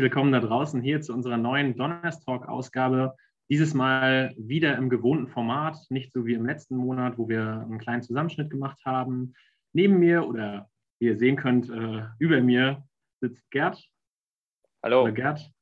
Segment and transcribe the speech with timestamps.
[0.00, 3.14] Willkommen da draußen hier zu unserer neuen Donnerstalk-Ausgabe.
[3.50, 7.78] Dieses Mal wieder im gewohnten Format, nicht so wie im letzten Monat, wo wir einen
[7.78, 9.34] kleinen Zusammenschnitt gemacht haben.
[9.74, 10.70] Neben mir oder
[11.00, 12.82] wie ihr sehen könnt, äh, über mir
[13.20, 13.86] sitzt Gerd.
[14.82, 15.02] Hallo.
[15.02, 15.52] Oder Gerd.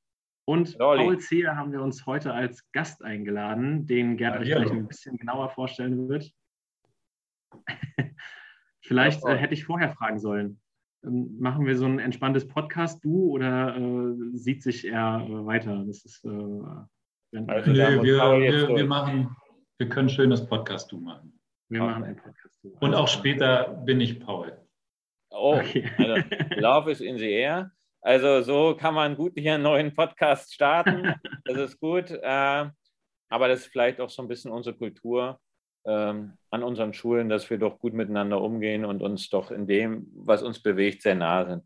[0.44, 1.04] Und Hallo, Olli.
[1.04, 4.66] Paul Zeher haben wir uns heute als Gast eingeladen, den Gerd euch Hallihallo.
[4.66, 6.32] gleich ein bisschen genauer vorstellen wird.
[8.82, 10.60] Vielleicht äh, hätte ich vorher fragen sollen.
[11.02, 15.84] Machen wir so ein entspanntes Podcast-Du oder äh, sieht sich eher äh, weiter?
[15.86, 19.34] Das ist, äh, wenn, Also, Nee, wir, wir, wir machen,
[19.78, 21.38] wir können schönes Podcast du machen.
[21.68, 22.76] wir machen ein Podcast-Du.
[22.80, 24.56] Und auch später bin ich Paul.
[25.30, 25.88] Oh, Okay.
[25.98, 26.22] also,
[26.56, 27.70] Love is in the air.
[28.00, 31.14] Also so kann man gut hier einen neuen Podcast starten.
[31.44, 32.10] Das ist gut.
[32.10, 32.70] Äh,
[33.30, 35.38] aber das ist vielleicht auch so ein bisschen unsere Kultur
[35.88, 40.06] ähm, an unseren Schulen, dass wir doch gut miteinander umgehen und uns doch in dem,
[40.14, 41.64] was uns bewegt, sehr nah sind.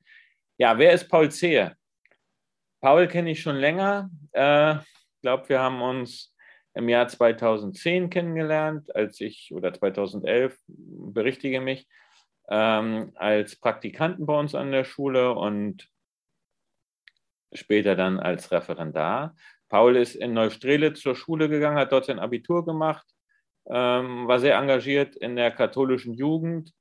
[0.58, 1.76] Ja, wer ist Paul Zehe?
[2.80, 4.10] Paul kenne ich schon länger.
[4.32, 6.34] Äh, Ich glaube, wir haben uns
[6.74, 11.88] im Jahr 2010 kennengelernt, als ich, oder 2011, berichtige mich,
[12.48, 15.88] ähm, als Praktikanten bei uns an der Schule und
[17.52, 19.36] später dann als Referendar.
[19.68, 23.06] Paul ist in Neustrelitz zur Schule gegangen, hat dort sein Abitur gemacht,
[23.66, 26.72] ähm, war sehr engagiert in der katholischen Jugend,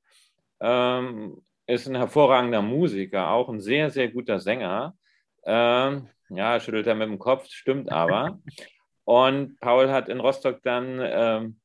[0.60, 4.96] ähm, ist ein hervorragender Musiker, auch ein sehr, sehr guter Sänger.
[5.44, 8.40] Ähm, ja, schüttelt er mit dem Kopf, stimmt aber.
[9.04, 11.60] Und Paul hat in Rostock dann ähm,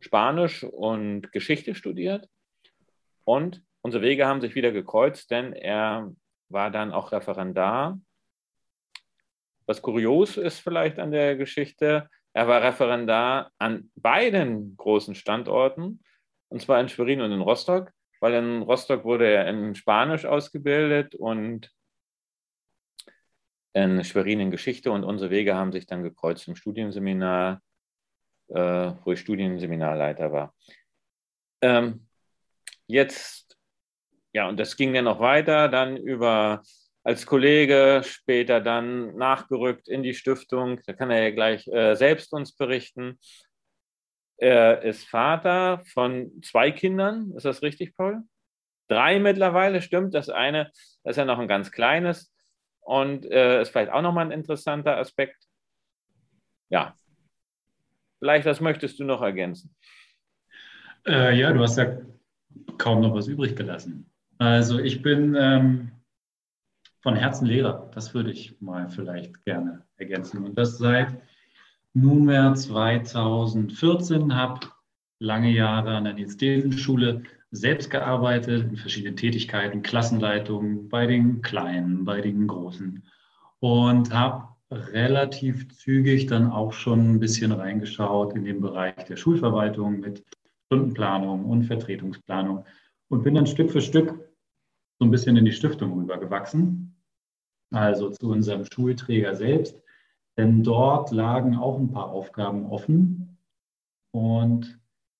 [0.00, 2.28] Spanisch und Geschichte studiert.
[3.24, 6.12] Und unsere Wege haben sich wieder gekreuzt, denn er
[6.48, 7.98] war dann auch Referendar.
[9.66, 12.08] Was kurios ist vielleicht an der Geschichte,
[12.38, 16.04] er war Referendar an beiden großen Standorten,
[16.46, 17.90] und zwar in Schwerin und in Rostock,
[18.20, 21.68] weil in Rostock wurde er in Spanisch ausgebildet und
[23.72, 27.60] in Schwerin in Geschichte und unsere Wege haben sich dann gekreuzt im Studienseminar,
[28.50, 30.54] äh, wo ich Studienseminarleiter war.
[31.60, 32.06] Ähm,
[32.86, 33.58] jetzt,
[34.32, 36.62] ja, und das ging dann noch weiter, dann über
[37.08, 40.78] als Kollege, später dann nachgerückt in die Stiftung.
[40.84, 43.18] Da kann er ja gleich äh, selbst uns berichten.
[44.36, 47.32] Er ist Vater von zwei Kindern.
[47.34, 48.24] Ist das richtig, Paul?
[48.88, 50.12] Drei mittlerweile, stimmt.
[50.12, 50.70] Das eine,
[51.02, 52.30] das ist ja noch ein ganz kleines
[52.80, 55.42] und äh, ist vielleicht auch nochmal ein interessanter Aspekt.
[56.68, 56.94] Ja.
[58.18, 59.74] Vielleicht, was möchtest du noch ergänzen?
[61.06, 62.02] Äh, ja, du hast ja
[62.76, 64.10] kaum noch was übrig gelassen.
[64.36, 65.92] Also ich bin ähm,
[67.08, 67.90] von Herzen Lehrer.
[67.94, 70.44] Das würde ich mal vielleicht gerne ergänzen.
[70.44, 71.16] Und das seit
[71.94, 74.66] nunmehr 2014, habe
[75.18, 82.20] lange Jahre an der Nils-Desen-Schule selbst gearbeitet, in verschiedenen Tätigkeiten, Klassenleitungen, bei den Kleinen, bei
[82.20, 83.02] den Großen.
[83.60, 90.00] Und habe relativ zügig dann auch schon ein bisschen reingeschaut in den Bereich der Schulverwaltung
[90.00, 90.26] mit
[90.66, 92.66] Stundenplanung und Vertretungsplanung
[93.08, 94.28] und bin dann Stück für Stück
[94.98, 96.97] so ein bisschen in die Stiftung rübergewachsen,
[97.70, 99.82] also zu unserem Schulträger selbst.
[100.36, 103.38] Denn dort lagen auch ein paar Aufgaben offen
[104.12, 104.78] und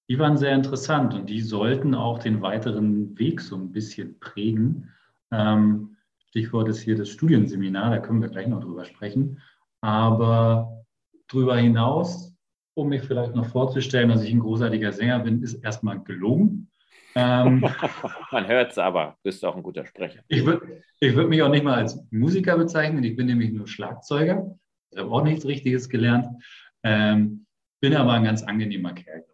[0.08, 4.90] die waren sehr interessant und die sollten auch den weiteren Weg so ein bisschen prägen.
[5.30, 5.96] Ähm,
[6.28, 9.40] Stichwort ist hier das Studienseminar, da können wir gleich noch drüber sprechen.
[9.80, 10.84] Aber
[11.28, 12.34] darüber hinaus,
[12.74, 16.67] um mich vielleicht noch vorzustellen, dass ich ein großartiger Sänger bin, ist erstmal gelungen.
[17.14, 17.60] Ähm,
[18.32, 20.20] Man hört es aber, bist auch ein guter Sprecher.
[20.28, 23.66] ich würde ich würd mich auch nicht mal als Musiker bezeichnen, ich bin nämlich nur
[23.66, 24.58] Schlagzeuger.
[24.90, 26.26] Ich habe auch nichts Richtiges gelernt.
[26.82, 27.46] Ähm,
[27.80, 29.24] bin aber ein ganz angenehmer Kerl.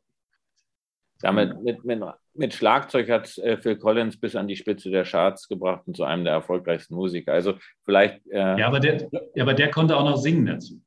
[1.21, 2.03] Damit, mit, mit,
[2.35, 6.05] mit Schlagzeug hat äh, Phil Collins bis an die Spitze der Charts gebracht und zu
[6.05, 7.33] einem der erfolgreichsten Musiker.
[7.33, 7.55] Also
[7.85, 8.27] vielleicht.
[8.29, 10.83] Äh, Ja, aber der, ja, aber der konnte auch noch singen dazu.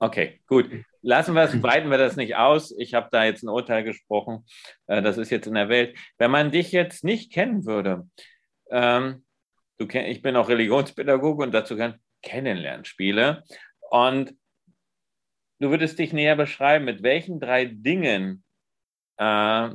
[0.00, 0.70] Okay, gut.
[1.02, 2.74] Lassen wir es, breiten wir das nicht aus.
[2.76, 4.44] Ich habe da jetzt ein Urteil gesprochen.
[4.86, 5.96] Äh, das ist jetzt in der Welt.
[6.18, 8.08] Wenn man dich jetzt nicht kennen würde,
[8.70, 9.24] ähm,
[9.78, 13.44] du kenn, ich bin auch Religionspädagoge und dazu kann Kennenlernspiele.
[13.90, 14.34] Und
[15.58, 18.44] du würdest dich näher beschreiben, mit welchen drei Dingen,
[19.16, 19.70] äh,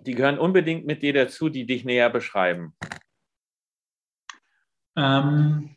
[0.00, 2.74] die gehören unbedingt mit dir dazu, die dich näher beschreiben.
[4.96, 5.76] Ähm,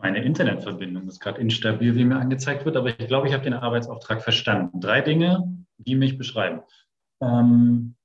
[0.00, 3.54] meine Internetverbindung ist gerade instabil, wie mir angezeigt wird, aber ich glaube, ich habe den
[3.54, 4.80] Arbeitsauftrag verstanden.
[4.80, 6.62] Drei Dinge, die mich beschreiben.
[7.20, 7.96] Ähm,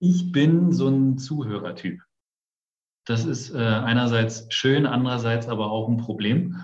[0.00, 2.02] ich bin so ein Zuhörertyp.
[3.06, 6.56] Das ist äh, einerseits schön, andererseits aber auch ein Problem,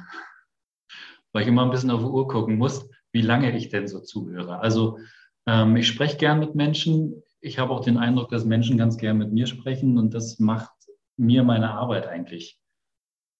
[1.32, 4.00] weil ich immer ein bisschen auf die Uhr gucken muss, wie lange ich denn so
[4.00, 4.60] zuhöre.
[4.60, 4.98] Also
[5.46, 7.22] ähm, ich spreche gern mit Menschen.
[7.40, 10.70] Ich habe auch den Eindruck, dass Menschen ganz gern mit mir sprechen und das macht
[11.16, 12.60] mir meine Arbeit eigentlich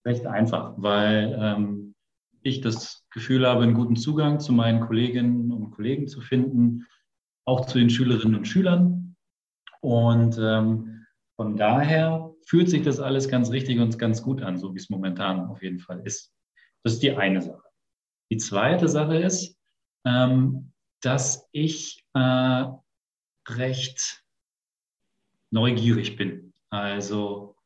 [0.06, 1.94] recht einfach, weil ähm,
[2.42, 6.86] ich das Gefühl habe, einen guten Zugang zu meinen Kolleginnen und Kollegen zu finden,
[7.44, 9.16] auch zu den Schülerinnen und Schülern.
[9.80, 11.04] Und ähm,
[11.34, 14.88] von daher fühlt sich das alles ganz richtig und ganz gut an, so wie es
[14.88, 16.32] momentan auf jeden Fall ist.
[16.82, 17.64] Das ist die eine Sache.
[18.30, 19.58] Die zweite Sache ist,
[20.04, 22.64] ähm, dass ich äh,
[23.48, 24.24] recht
[25.50, 26.52] neugierig bin.
[26.70, 27.56] Also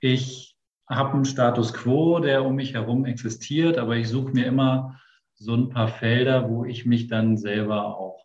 [0.00, 0.51] ich
[0.88, 5.00] habe einen Status quo, der um mich herum existiert, aber ich suche mir immer
[5.34, 8.24] so ein paar Felder, wo ich mich dann selber auch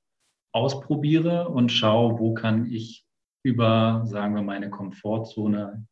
[0.51, 3.05] ausprobiere und schaue, wo kann ich
[3.43, 5.87] über, sagen wir, meine Komfortzone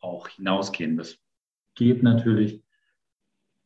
[0.00, 0.96] auch hinausgehen.
[0.96, 1.18] Das
[1.74, 2.62] geht natürlich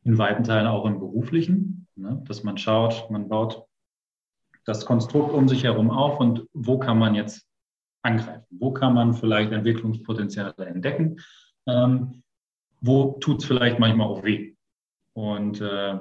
[0.03, 2.21] in weiten Teilen auch im beruflichen, ne?
[2.27, 3.65] dass man schaut, man baut
[4.65, 7.47] das Konstrukt um sich herum auf und wo kann man jetzt
[8.01, 8.45] angreifen?
[8.49, 11.19] Wo kann man vielleicht Entwicklungspotenziale entdecken?
[11.67, 12.22] Ähm,
[12.83, 14.55] wo tut es vielleicht manchmal auch weh?
[15.13, 15.97] Und äh,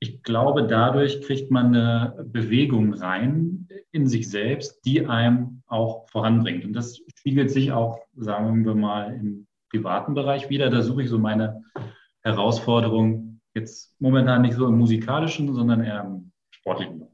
[0.00, 6.64] ich glaube, dadurch kriegt man eine Bewegung rein in sich selbst, die einem auch voranbringt.
[6.64, 10.68] Und das spiegelt sich auch, sagen wir mal, im privaten Bereich wieder.
[10.68, 11.62] Da suche ich so meine
[12.22, 17.06] Herausforderung jetzt momentan nicht so im musikalischen, sondern eher im sportlichen.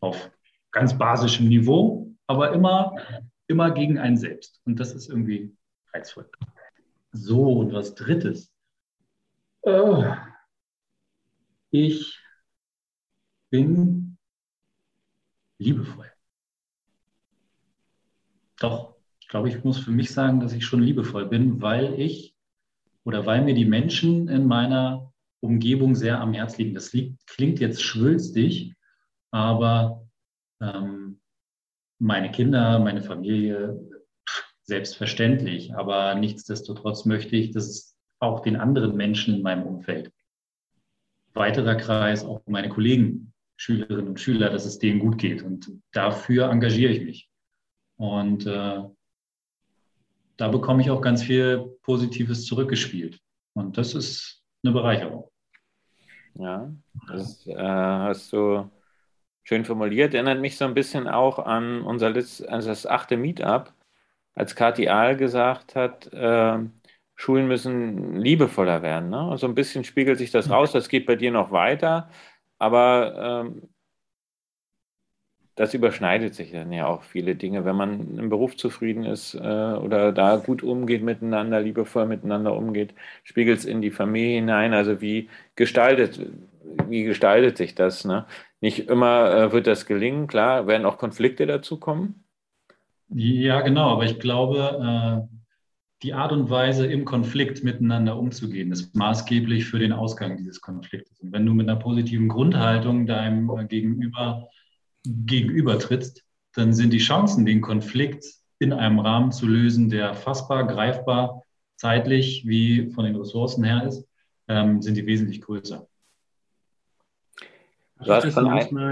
[0.00, 0.30] Auf
[0.70, 2.94] ganz basischem Niveau, aber immer,
[3.46, 4.60] immer gegen einen selbst.
[4.64, 5.54] Und das ist irgendwie
[5.92, 6.28] reizvoll.
[7.16, 8.52] So, und was Drittes.
[9.62, 10.04] Oh
[11.70, 12.18] ich
[13.50, 14.16] bin
[15.58, 16.10] liebevoll.
[18.58, 22.34] Doch, ich glaube, ich muss für mich sagen, dass ich schon liebevoll bin, weil ich
[23.04, 26.74] oder weil mir die Menschen in meiner Umgebung sehr am Herz liegen.
[26.74, 28.74] Das liegt, klingt jetzt schwülstig,
[29.30, 30.08] aber
[30.60, 31.20] ähm,
[31.98, 33.95] meine Kinder, meine Familie,
[34.66, 35.74] selbstverständlich.
[35.74, 40.12] Aber nichtsdestotrotz möchte ich, dass es auch den anderen Menschen in meinem Umfeld
[41.34, 45.42] weiterer Kreis, auch meine Kollegen, Schülerinnen und Schüler, dass es denen gut geht.
[45.42, 47.30] Und dafür engagiere ich mich.
[47.96, 48.82] Und äh,
[50.36, 53.18] da bekomme ich auch ganz viel Positives zurückgespielt.
[53.54, 55.30] Und das ist eine Bereicherung.
[56.34, 56.70] Ja,
[57.08, 58.70] das äh, hast du
[59.44, 60.12] schön formuliert.
[60.12, 63.72] Erinnert mich so ein bisschen auch an unser Letz-, also das achte Meetup,
[64.36, 66.58] als Kathi Ahl gesagt hat, äh,
[67.16, 69.10] Schulen müssen liebevoller werden.
[69.10, 69.28] Ne?
[69.30, 70.72] Und so ein bisschen spiegelt sich das raus.
[70.72, 72.10] Das geht bei dir noch weiter,
[72.58, 73.68] aber ähm,
[75.56, 77.64] das überschneidet sich dann ja auch viele Dinge.
[77.64, 82.94] Wenn man im Beruf zufrieden ist äh, oder da gut umgeht miteinander, liebevoll miteinander umgeht,
[83.24, 84.74] spiegelt es in die Familie hinein.
[84.74, 86.20] Also wie gestaltet,
[86.88, 88.04] wie gestaltet sich das?
[88.04, 88.26] Ne?
[88.60, 92.25] Nicht immer äh, wird das gelingen, klar, werden auch Konflikte dazu kommen.
[93.08, 95.36] Ja, genau, aber ich glaube, äh
[96.02, 101.20] die Art und Weise, im Konflikt miteinander umzugehen, ist maßgeblich für den Ausgang dieses Konfliktes.
[101.20, 104.48] Und wenn du mit einer positiven Grundhaltung deinem Gegenüber
[105.04, 106.24] gegenüber trittst,
[106.54, 108.24] dann sind die Chancen, den Konflikt
[108.58, 111.42] in einem Rahmen zu lösen, der fassbar, greifbar,
[111.76, 114.06] zeitlich wie von den Ressourcen her ist,
[114.48, 115.86] ähm, sind die wesentlich größer.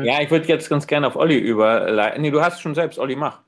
[0.05, 2.23] ja, ich würde jetzt ganz gerne auf Olli überleiten.
[2.23, 3.41] Nee, du hast schon selbst, Olli, mach.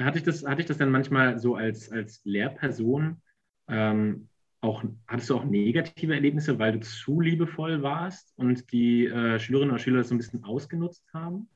[0.00, 3.22] Hatte ich das, hatte ich das dann manchmal so als, als Lehrperson
[3.68, 4.28] ähm,
[4.60, 9.72] auch, hattest du auch negative Erlebnisse, weil du zu liebevoll warst und die äh, Schülerinnen
[9.72, 11.48] und Schüler das so ein bisschen ausgenutzt haben?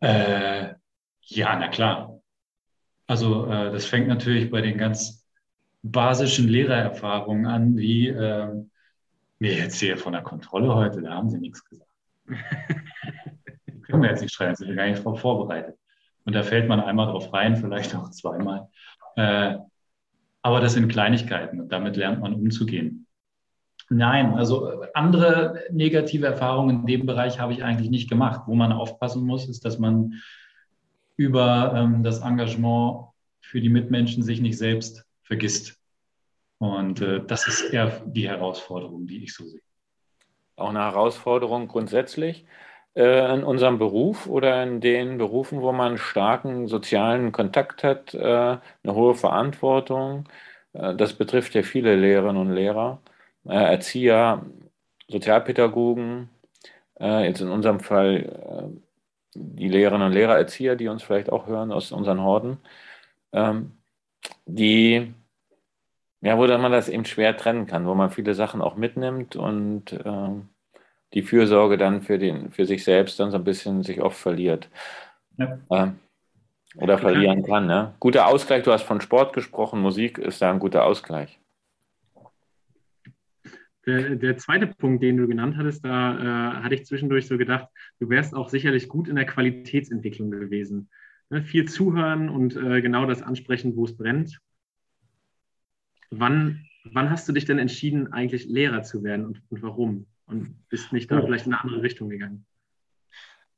[0.00, 0.74] Äh,
[1.22, 2.20] ja, na klar.
[3.06, 5.26] Also äh, das fängt natürlich bei den ganz
[5.82, 8.64] basischen Lehrererfahrungen an, wie äh,
[9.38, 11.90] mir jetzt hier von der Kontrolle heute, da haben sie nichts gesagt.
[13.86, 15.78] können wir jetzt nicht schreiben, sind wir gar nicht vorbereitet.
[16.24, 18.68] Und da fällt man einmal drauf rein, vielleicht auch zweimal.
[19.16, 19.56] Äh,
[20.42, 23.06] aber das sind Kleinigkeiten und damit lernt man umzugehen.
[23.90, 28.42] Nein, also andere negative Erfahrungen in dem Bereich habe ich eigentlich nicht gemacht.
[28.46, 30.14] Wo man aufpassen muss, ist, dass man
[31.16, 33.08] über ähm, das Engagement
[33.40, 35.78] für die Mitmenschen sich nicht selbst vergisst.
[36.58, 39.60] Und äh, das ist eher die Herausforderung, die ich so sehe.
[40.56, 42.46] Auch eine Herausforderung grundsätzlich äh,
[43.32, 48.94] in unserem Beruf oder in den Berufen, wo man starken sozialen Kontakt hat, äh, eine
[48.94, 50.28] hohe Verantwortung.
[50.72, 53.00] Äh, das betrifft ja viele Lehrerinnen und Lehrer,
[53.46, 54.42] Erzieher,
[55.08, 56.30] Sozialpädagogen,
[56.98, 58.72] jetzt in unserem Fall
[59.34, 62.58] die Lehrerinnen und Lehrer, Erzieher, die uns vielleicht auch hören aus unseren Horden,
[63.32, 63.78] ähm,
[64.46, 65.14] die
[66.22, 69.92] ja, wo man das eben schwer trennen kann, wo man viele Sachen auch mitnimmt und
[70.04, 70.48] ähm,
[71.14, 74.68] die Fürsorge dann für, den, für sich selbst dann so ein bisschen sich oft verliert.
[75.38, 75.58] Ja.
[75.70, 75.98] Ähm,
[76.76, 77.66] Oder verlieren kann.
[77.66, 77.94] Ne?
[78.00, 81.38] Guter Ausgleich, du hast von Sport gesprochen, Musik ist da ein guter Ausgleich.
[83.86, 87.68] Der, der zweite Punkt, den du genannt hattest, da äh, hatte ich zwischendurch so gedacht,
[88.00, 90.88] du wärst auch sicherlich gut in der Qualitätsentwicklung gewesen.
[91.30, 91.42] Ne?
[91.42, 94.40] Viel zuhören und äh, genau das ansprechen, wo es brennt.
[96.10, 100.06] Wann, wann hast du dich denn entschieden, eigentlich Lehrer zu werden und, und warum?
[100.26, 101.24] Und bist nicht da oh.
[101.24, 102.46] vielleicht in eine andere Richtung gegangen?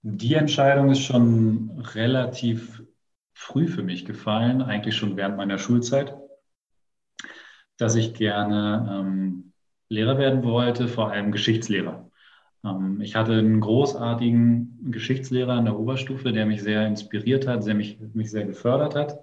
[0.02, 2.82] Die Entscheidung ist schon relativ
[3.34, 6.16] früh für mich gefallen, eigentlich schon während meiner Schulzeit,
[7.76, 9.52] dass ich gerne ähm,
[9.88, 12.10] Lehrer werden wollte, vor allem Geschichtslehrer.
[12.64, 17.74] Ähm, ich hatte einen großartigen Geschichtslehrer an der Oberstufe, der mich sehr inspiriert hat, der
[17.74, 19.18] mich, mich sehr gefördert hat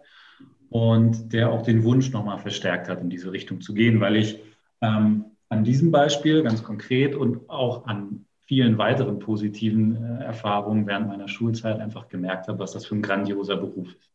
[0.69, 4.39] und der auch den Wunsch nochmal verstärkt hat, in diese Richtung zu gehen, weil ich
[4.81, 11.07] ähm, an diesem Beispiel ganz konkret und auch an vielen weiteren positiven äh, Erfahrungen während
[11.07, 14.11] meiner Schulzeit einfach gemerkt habe, was das für ein grandioser Beruf ist.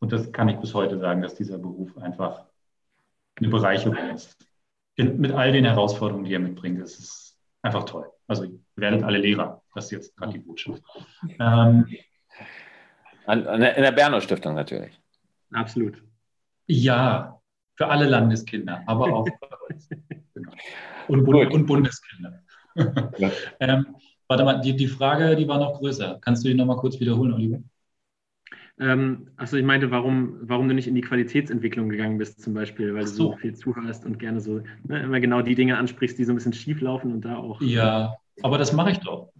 [0.00, 2.44] Und das kann ich bis heute sagen, dass dieser Beruf einfach
[3.36, 4.36] eine Bereicherung ist.
[4.96, 8.10] In, mit all den Herausforderungen, die er mitbringt, es ist einfach toll.
[8.26, 10.82] Also ihr werdet alle Lehrer, das ist jetzt gerade die Botschaft.
[11.38, 11.86] Ähm,
[13.26, 14.98] an, an der, in der Berner Stiftung natürlich.
[15.52, 16.02] Absolut.
[16.66, 17.37] Ja,
[17.78, 19.88] für alle Landeskinder, aber auch bei uns.
[20.34, 20.52] Genau.
[21.06, 22.42] Und, Bund, und Bundeskinder.
[23.18, 23.30] Ja.
[23.60, 23.86] ähm,
[24.26, 26.18] warte mal, die, die Frage, die war noch größer.
[26.20, 27.60] Kannst du die nochmal kurz wiederholen, Oliver?
[28.80, 32.94] Ähm, achso, ich meinte, warum, warum du nicht in die Qualitätsentwicklung gegangen bist, zum Beispiel,
[32.94, 33.30] weil so.
[33.30, 36.32] du so viel zuhörst und gerne so ne, immer genau die Dinge ansprichst, die so
[36.32, 37.60] ein bisschen schief laufen und da auch.
[37.60, 39.32] Ja, aber das mache ich doch.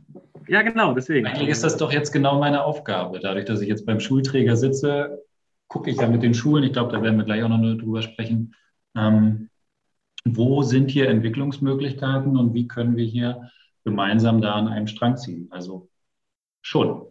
[0.46, 1.26] Ja, genau, deswegen.
[1.26, 3.18] Eigentlich ist das doch jetzt genau meine Aufgabe.
[3.20, 5.22] Dadurch, dass ich jetzt beim Schulträger sitze,
[5.68, 8.02] gucke ich ja mit den Schulen, ich glaube, da werden wir gleich auch noch drüber
[8.02, 8.54] sprechen,
[8.96, 9.50] ähm,
[10.24, 13.50] wo sind hier Entwicklungsmöglichkeiten und wie können wir hier
[13.84, 15.48] gemeinsam da an einem Strang ziehen.
[15.50, 15.88] Also
[16.62, 17.06] schon.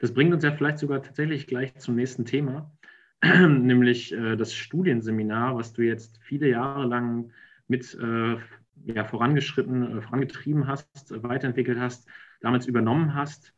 [0.00, 2.70] Das bringt uns ja vielleicht sogar tatsächlich gleich zum nächsten Thema,
[3.24, 7.32] nämlich äh, das Studienseminar, was du jetzt viele Jahre lang
[7.68, 8.36] mit äh,
[8.84, 12.06] ja, vorangeschritten, äh, vorangetrieben hast, weiterentwickelt hast,
[12.40, 13.54] damals übernommen hast,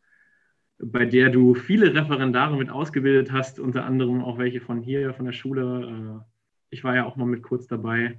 [0.79, 5.27] bei der du viele Referendare mit ausgebildet hast, unter anderem auch welche von hier, von
[5.27, 6.21] der Schule.
[6.21, 6.25] Äh,
[6.71, 8.19] ich war ja auch mal mit kurz dabei.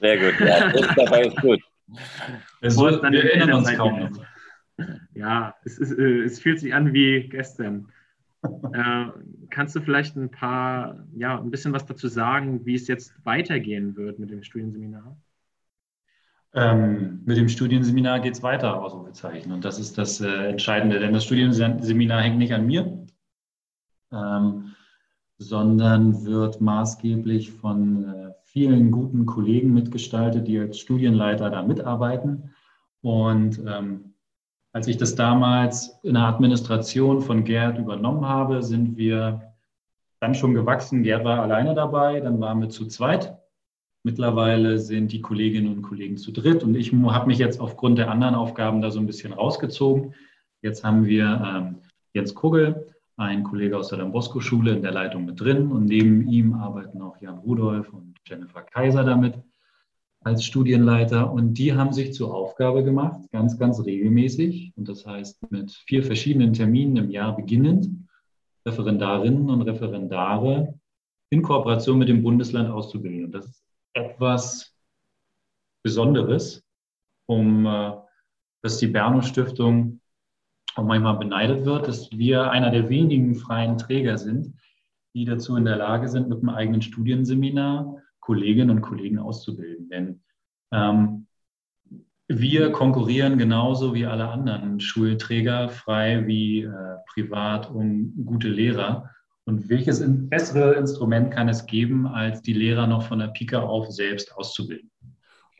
[0.00, 1.60] Sehr gut, ja, kurz dabei ist gut.
[2.60, 4.10] Es wird, wir erinnern uns kaum noch.
[5.14, 7.88] Ja, es, ist, äh, es fühlt sich an wie gestern.
[8.74, 9.06] Äh,
[9.48, 13.96] kannst du vielleicht ein paar, ja, ein bisschen was dazu sagen, wie es jetzt weitergehen
[13.96, 15.16] wird mit dem Studienseminar?
[16.54, 19.50] Ähm, mit dem Studienseminar geht es weiter, Ausrufezeichen.
[19.50, 23.06] Und das ist das äh, Entscheidende, denn das Studienseminar hängt nicht an mir,
[24.12, 24.74] ähm,
[25.38, 32.54] sondern wird maßgeblich von äh, vielen guten Kollegen mitgestaltet, die als Studienleiter da mitarbeiten.
[33.02, 34.14] Und ähm,
[34.72, 39.54] als ich das damals in der Administration von Gerd übernommen habe, sind wir
[40.20, 41.02] dann schon gewachsen.
[41.02, 43.36] Gerd war alleine dabei, dann waren wir zu zweit.
[44.06, 48.10] Mittlerweile sind die Kolleginnen und Kollegen zu dritt und ich habe mich jetzt aufgrund der
[48.10, 50.14] anderen Aufgaben da so ein bisschen rausgezogen.
[50.60, 51.76] Jetzt haben wir ähm,
[52.12, 56.52] Jens Kugel, ein Kollege aus der Lambrosco-Schule in der Leitung mit drin und neben ihm
[56.52, 59.36] arbeiten auch Jan Rudolf und Jennifer Kaiser damit
[60.22, 65.50] als Studienleiter und die haben sich zur Aufgabe gemacht, ganz, ganz regelmäßig und das heißt
[65.50, 67.88] mit vier verschiedenen Terminen im Jahr beginnend,
[68.66, 70.78] Referendarinnen und Referendare
[71.30, 73.26] in Kooperation mit dem Bundesland auszubilden.
[73.26, 73.63] Und das ist
[73.94, 74.76] etwas
[75.82, 76.62] Besonderes,
[77.26, 77.92] um äh,
[78.62, 80.00] dass die Berno Stiftung
[80.74, 84.54] auch manchmal beneidet wird, dass wir einer der wenigen freien Träger sind,
[85.14, 89.88] die dazu in der Lage sind, mit einem eigenen Studienseminar Kolleginnen und Kollegen auszubilden.
[89.90, 90.22] Denn
[90.72, 91.26] ähm,
[92.26, 99.10] wir konkurrieren genauso wie alle anderen Schulträger frei wie äh, privat um gute Lehrer.
[99.46, 103.90] Und welches bessere Instrument kann es geben, als die Lehrer noch von der Pike auf
[103.90, 104.90] selbst auszubilden?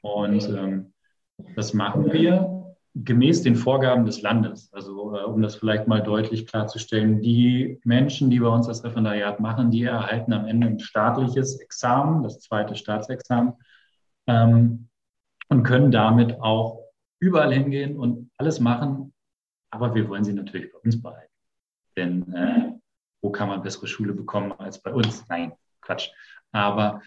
[0.02, 0.92] Und ähm,
[1.54, 2.54] das machen wir
[2.94, 4.72] gemäß den Vorgaben des Landes.
[4.72, 9.40] Also äh, um das vielleicht mal deutlich klarzustellen, die Menschen, die bei uns das Referendariat
[9.40, 13.54] machen, die erhalten am Ende ein staatliches Examen, das zweite Staatsexamen,
[14.26, 14.88] ähm,
[15.48, 16.80] und können damit auch
[17.18, 19.12] überall hingehen und alles machen.
[19.70, 21.32] Aber wir wollen sie natürlich bei uns behalten.
[21.96, 22.73] Denn äh,
[23.24, 25.26] wo kann man bessere Schule bekommen als bei uns?
[25.30, 26.10] Nein, Quatsch.
[26.52, 27.00] Aber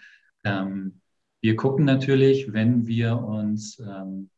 [0.44, 1.00] ähm,
[1.40, 4.28] wir gucken natürlich, wenn wir uns ähm,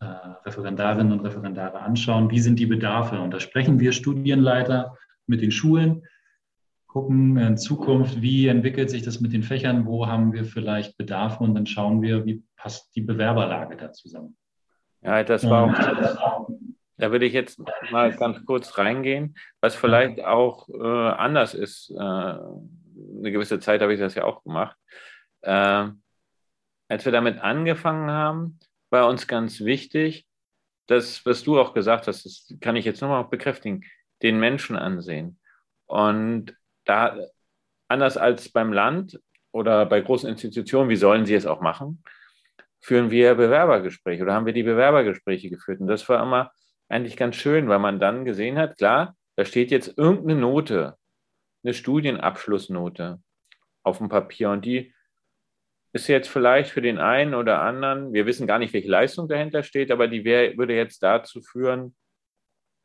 [0.00, 3.18] äh, Referendarinnen und Referendare anschauen, wie sind die Bedarfe?
[3.18, 6.02] Und da sprechen wir Studienleiter mit den Schulen,
[6.86, 11.42] gucken in Zukunft, wie entwickelt sich das mit den Fächern, wo haben wir vielleicht Bedarfe
[11.42, 14.36] und dann schauen wir, wie passt die Bewerberlage da zusammen.
[15.00, 15.64] Ja, das war
[16.22, 16.50] auch,
[17.00, 21.90] da würde ich jetzt mal ganz kurz reingehen, was vielleicht auch äh, anders ist.
[21.90, 24.76] Äh, eine gewisse Zeit habe ich das ja auch gemacht.
[25.42, 25.88] Äh,
[26.88, 28.58] als wir damit angefangen haben,
[28.90, 30.26] war uns ganz wichtig,
[30.86, 33.84] das, was du auch gesagt hast, das kann ich jetzt nochmal bekräftigen,
[34.22, 35.38] den Menschen ansehen.
[35.86, 36.54] Und
[36.84, 37.16] da,
[37.88, 39.20] anders als beim Land
[39.52, 42.02] oder bei großen Institutionen, wie sollen sie es auch machen,
[42.80, 45.80] führen wir Bewerbergespräche oder haben wir die Bewerbergespräche geführt.
[45.80, 46.50] Und das war immer
[46.90, 50.96] eigentlich ganz schön, weil man dann gesehen hat, klar, da steht jetzt irgendeine Note,
[51.62, 53.20] eine Studienabschlussnote
[53.82, 54.94] auf dem Papier und die
[55.92, 59.62] ist jetzt vielleicht für den einen oder anderen, wir wissen gar nicht, welche Leistung dahinter
[59.62, 61.96] steht, aber die wär, würde jetzt dazu führen,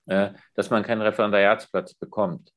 [0.07, 2.51] äh, dass man keinen Referendariatsplatz bekommt.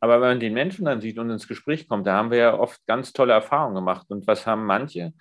[0.00, 2.58] Aber wenn man den Menschen dann sieht und ins Gespräch kommt, da haben wir ja
[2.58, 4.06] oft ganz tolle Erfahrungen gemacht.
[4.08, 5.12] Und was haben manche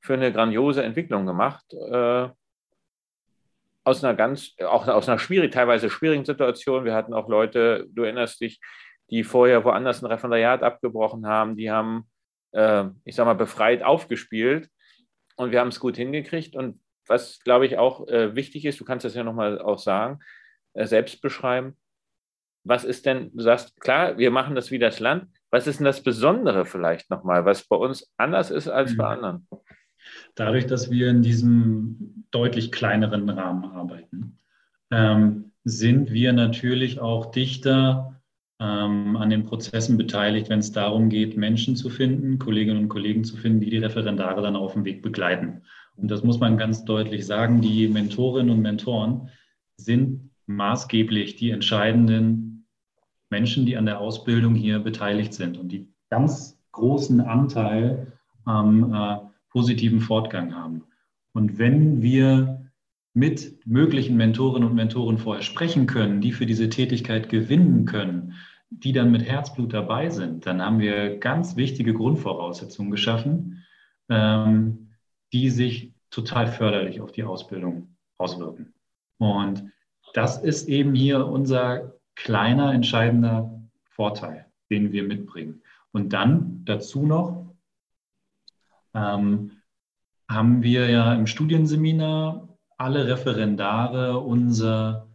[0.00, 1.64] für eine grandiose Entwicklung gemacht?
[1.72, 2.28] Äh,
[3.86, 6.84] aus einer ganz, auch aus einer schwierig, teilweise schwierigen Situation.
[6.84, 8.60] Wir hatten auch Leute, du erinnerst dich,
[9.10, 12.10] die vorher woanders ein Referendariat abgebrochen haben, die haben,
[12.50, 14.68] äh, ich sag mal, befreit aufgespielt
[15.36, 16.56] und wir haben es gut hingekriegt.
[16.56, 20.18] Und was, glaube ich, auch äh, wichtig ist, du kannst das ja nochmal auch sagen,
[20.72, 21.76] äh, selbst beschreiben,
[22.64, 25.84] was ist denn, du sagst, klar, wir machen das wie das Land, was ist denn
[25.84, 29.10] das Besondere vielleicht nochmal, was bei uns anders ist als bei mhm.
[29.12, 29.48] anderen?
[30.34, 34.38] Dadurch, dass wir in diesem deutlich kleineren Rahmen arbeiten,
[34.90, 38.20] ähm, sind wir natürlich auch dichter
[38.60, 43.24] ähm, an den Prozessen beteiligt, wenn es darum geht, Menschen zu finden, Kolleginnen und Kollegen
[43.24, 45.62] zu finden, die die Referendare dann auf dem Weg begleiten.
[45.96, 49.30] Und das muss man ganz deutlich sagen, die Mentorinnen und Mentoren
[49.76, 52.66] sind maßgeblich die entscheidenden
[53.30, 58.12] Menschen, die an der Ausbildung hier beteiligt sind und die ganz großen Anteil
[58.44, 59.16] am äh,
[59.56, 60.84] positiven Fortgang haben.
[61.32, 62.70] Und wenn wir
[63.14, 68.34] mit möglichen Mentorinnen und Mentoren vorher sprechen können, die für diese Tätigkeit gewinnen können,
[68.68, 73.64] die dann mit Herzblut dabei sind, dann haben wir ganz wichtige Grundvoraussetzungen geschaffen,
[74.10, 74.90] ähm,
[75.32, 78.74] die sich total förderlich auf die Ausbildung auswirken.
[79.16, 79.64] Und
[80.12, 85.62] das ist eben hier unser kleiner, entscheidender Vorteil, den wir mitbringen.
[85.92, 87.45] Und dann dazu noch
[88.96, 89.52] ähm,
[90.28, 95.06] haben wir ja im Studienseminar alle Referendare unserer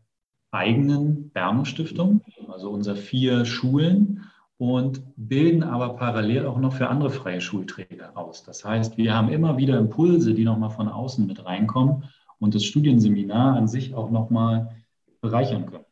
[0.52, 4.26] eigenen Bernung-Stiftung, also unserer vier Schulen
[4.58, 8.44] und bilden aber parallel auch noch für andere freie Schulträger aus.
[8.44, 12.04] Das heißt, wir haben immer wieder Impulse, die nochmal von außen mit reinkommen
[12.39, 14.76] und das Studienseminar an sich auch nochmal
[15.22, 15.86] bereichern können.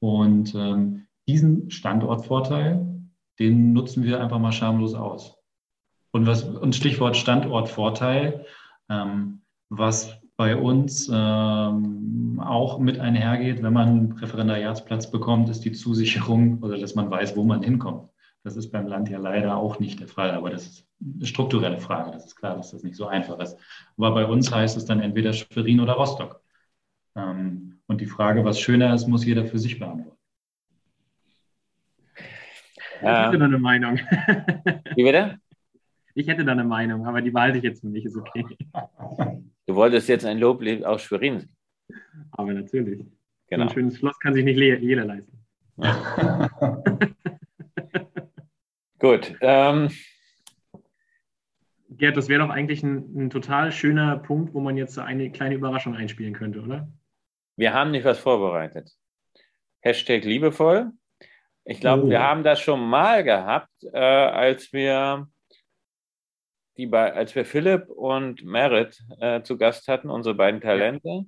[0.00, 2.84] Und ähm, diesen Standortvorteil,
[3.38, 5.37] den nutzen wir einfach mal schamlos aus.
[6.10, 8.44] Und, was, und Stichwort Standortvorteil,
[8.88, 15.72] ähm, was bei uns ähm, auch mit einhergeht, wenn man einen Referendariatsplatz bekommt, ist die
[15.72, 18.08] Zusicherung oder dass man weiß, wo man hinkommt.
[18.44, 21.80] Das ist beim Land ja leider auch nicht der Fall, aber das ist eine strukturelle
[21.80, 22.12] Frage.
[22.12, 23.58] Das ist klar, dass das nicht so einfach ist.
[23.96, 26.40] Aber bei uns heißt es dann entweder Schwerin oder Rostock.
[27.16, 30.16] Ähm, und die Frage, was schöner ist, muss jeder für sich beantworten.
[33.00, 33.98] Ich hätte da eine Meinung.
[34.94, 35.38] Wie bitte?
[36.18, 38.44] Ich hätte da eine Meinung, aber die behalte ich jetzt für mich, ist okay.
[39.66, 41.48] Du wolltest jetzt ein Lob aus Schwerin.
[42.32, 43.06] Aber natürlich.
[43.46, 43.62] Genau.
[43.62, 45.46] So ein schönes Schloss kann sich nicht jeder leisten.
[48.98, 49.36] Gut.
[49.40, 49.90] Ähm,
[51.90, 55.54] Gerd, das wäre doch eigentlich ein, ein, total schöner Punkt, wo man jetzt eine kleine
[55.54, 56.88] Überraschung einspielen könnte, oder?
[57.54, 58.90] Wir haben nicht was vorbereitet.
[59.82, 60.90] Hashtag liebevoll.
[61.64, 62.10] Ich glaube, oh.
[62.10, 65.28] wir haben das schon mal gehabt, äh, als wir
[66.78, 71.24] die bei, als wir Philipp und Merit äh, zu Gast hatten, unsere beiden Talente.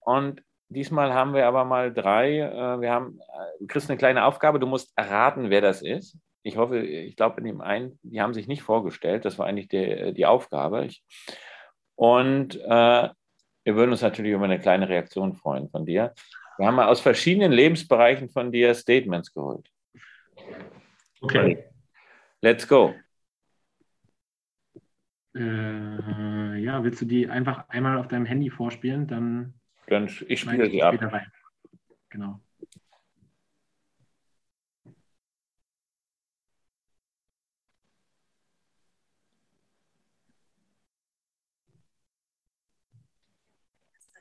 [0.00, 2.38] Und diesmal haben wir aber mal drei.
[2.38, 6.18] Äh, wir haben, äh, du kriegst eine kleine Aufgabe, du musst erraten, wer das ist.
[6.42, 9.68] Ich hoffe, ich glaube, in dem einen, die haben sich nicht vorgestellt, das war eigentlich
[9.68, 10.84] die, die Aufgabe.
[10.84, 11.02] Ich,
[11.96, 13.08] und äh,
[13.64, 16.14] wir würden uns natürlich über eine kleine Reaktion freuen von dir.
[16.58, 19.68] Wir haben mal aus verschiedenen Lebensbereichen von dir Statements geholt.
[21.20, 21.64] Okay.
[22.40, 22.94] Let's go.
[25.34, 29.06] Äh, ja, willst du die einfach einmal auf deinem Handy vorspielen?
[29.06, 29.54] Dann,
[29.86, 31.00] Dann ich spiele sie ab.
[31.00, 31.32] Rein.
[32.08, 32.40] Genau.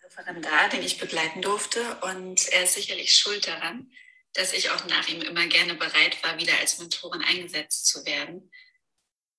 [0.04, 1.80] Referendar, den ich begleiten durfte.
[2.02, 3.91] Und er ist sicherlich schuld daran,
[4.34, 8.52] dass ich auch nach ihm immer gerne bereit war, wieder als Mentorin eingesetzt zu werden.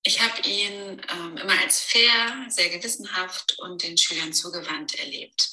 [0.02, 5.50] Ich habe ihn ähm, immer als fair, sehr gewissenhaft und den Schülern zugewandt erlebt.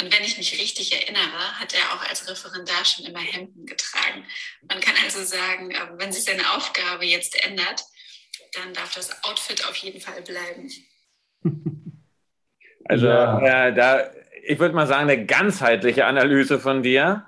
[0.00, 4.24] Und wenn ich mich richtig erinnere, hat er auch als Referendar schon immer Hemden getragen.
[4.68, 7.84] Man kann also sagen, ähm, wenn sich seine Aufgabe jetzt ändert,
[8.54, 10.70] dann darf das Outfit auf jeden Fall bleiben.
[12.86, 13.68] Also ja.
[13.68, 14.10] äh, da,
[14.42, 17.24] ich würde mal sagen, eine ganzheitliche Analyse von dir.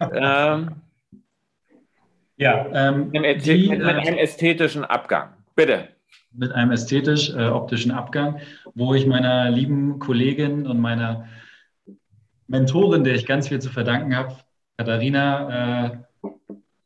[0.00, 0.80] ähm,
[2.36, 5.34] ja, ähm, mit, die, mit, mit, einem ästhetischen Abgang.
[5.54, 5.88] Bitte.
[6.34, 8.40] Mit einem ästhetisch-optischen äh, Abgang,
[8.74, 11.28] wo ich meiner lieben Kollegin und meiner
[12.46, 14.36] Mentorin, der ich ganz viel zu verdanken habe,
[14.76, 15.98] Katharina, äh,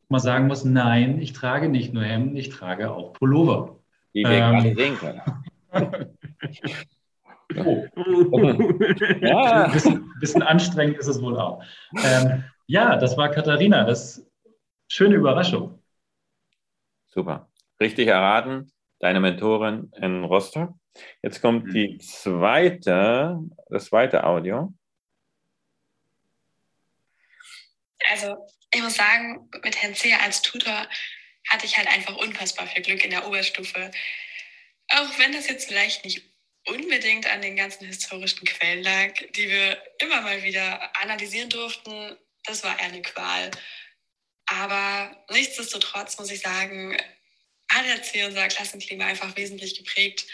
[0.09, 3.79] mal sagen muss, nein, ich trage nicht nur Hemden, ich trage auch Pullover.
[4.13, 5.21] Wie wir ähm, gerade sehen können.
[7.67, 7.85] oh.
[9.21, 9.65] ja.
[9.65, 11.63] Ein bisschen, bisschen, anstrengend ist es wohl auch.
[12.03, 13.85] Ähm, ja, das war Katharina.
[13.85, 14.27] Das
[14.89, 15.79] schöne Überraschung.
[17.09, 17.49] Super.
[17.81, 18.71] Richtig erraten.
[18.99, 20.75] Deine Mentorin in Rostock.
[21.23, 22.01] Jetzt kommt die mhm.
[22.01, 24.73] zweite, das zweite Audio.
[28.11, 28.37] Also
[28.73, 30.87] ich muss sagen, mit Herrn Zeher als Tutor
[31.49, 33.91] hatte ich halt einfach unfassbar viel Glück in der Oberstufe.
[34.89, 36.23] Auch wenn das jetzt vielleicht nicht
[36.67, 42.17] unbedingt an den ganzen historischen Quellen lag, die wir immer mal wieder analysieren durften.
[42.45, 43.51] Das war eher eine Qual.
[44.47, 46.97] Aber nichtsdestotrotz muss ich sagen,
[47.69, 50.27] hat der C unser Klassenklima einfach wesentlich geprägt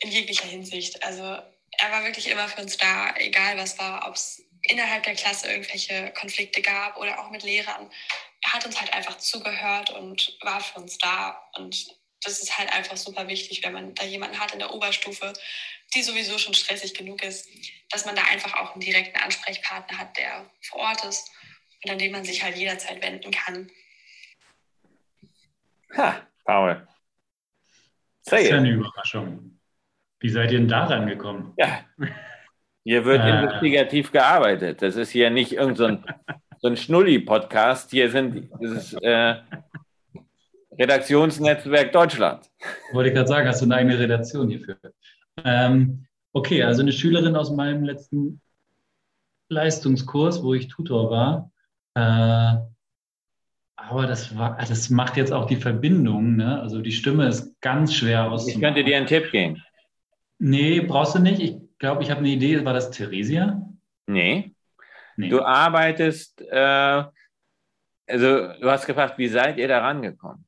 [0.00, 1.02] in jeglicher Hinsicht.
[1.02, 5.14] Also er war wirklich immer für uns da, egal was war, ob es innerhalb der
[5.14, 7.90] Klasse irgendwelche Konflikte gab oder auch mit Lehrern.
[8.42, 11.48] Er hat uns halt einfach zugehört und war für uns da.
[11.54, 15.32] Und das ist halt einfach super wichtig, wenn man da jemanden hat in der Oberstufe,
[15.94, 17.48] die sowieso schon stressig genug ist,
[17.90, 21.30] dass man da einfach auch einen direkten Ansprechpartner hat, der vor Ort ist
[21.84, 23.70] und an den man sich halt jederzeit wenden kann.
[25.96, 26.86] Ha, Paul.
[28.24, 29.58] Das ist ja eine Überraschung.
[30.20, 31.52] Wie seid ihr denn daran gekommen?
[31.58, 31.80] Ja,
[32.84, 33.30] hier wird äh.
[33.30, 34.80] investigativ gearbeitet.
[34.80, 36.04] Das ist hier nicht irgendein
[36.58, 37.90] so ein, Schnulli-Podcast.
[37.90, 39.34] Hier sind das ist, äh,
[40.78, 42.48] Redaktionsnetzwerk Deutschland.
[42.92, 44.78] Wollte ich gerade sagen, hast du eine eigene Redaktion hierfür?
[45.44, 48.40] Ähm, okay, also eine Schülerin aus meinem letzten
[49.48, 51.50] Leistungskurs, wo ich Tutor war.
[51.94, 52.75] Äh,
[53.76, 56.36] aber das, war, das macht jetzt auch die Verbindung.
[56.36, 56.60] Ne?
[56.60, 58.60] Also die Stimme ist ganz schwer auszumachen.
[58.60, 59.62] Ich könnte dir einen Tipp geben.
[60.38, 61.40] Nee, brauchst du nicht.
[61.40, 62.64] Ich glaube, ich habe eine Idee.
[62.64, 63.62] War das Theresia?
[64.06, 64.52] Nee.
[65.16, 65.28] nee.
[65.28, 67.04] Du arbeitest, äh,
[68.06, 70.46] also du hast gefragt, wie seid ihr da rangekommen?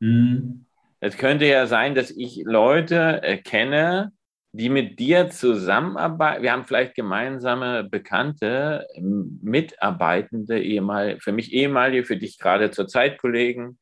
[0.00, 0.66] Hm.
[1.00, 4.12] Es könnte ja sein, dass ich Leute äh, kenne,
[4.54, 6.44] die mit dir zusammenarbeiten.
[6.44, 13.18] Wir haben vielleicht gemeinsame Bekannte, Mitarbeitende, ehemal, für mich ehemalige, für dich gerade zur Zeit
[13.18, 13.80] Kollegen.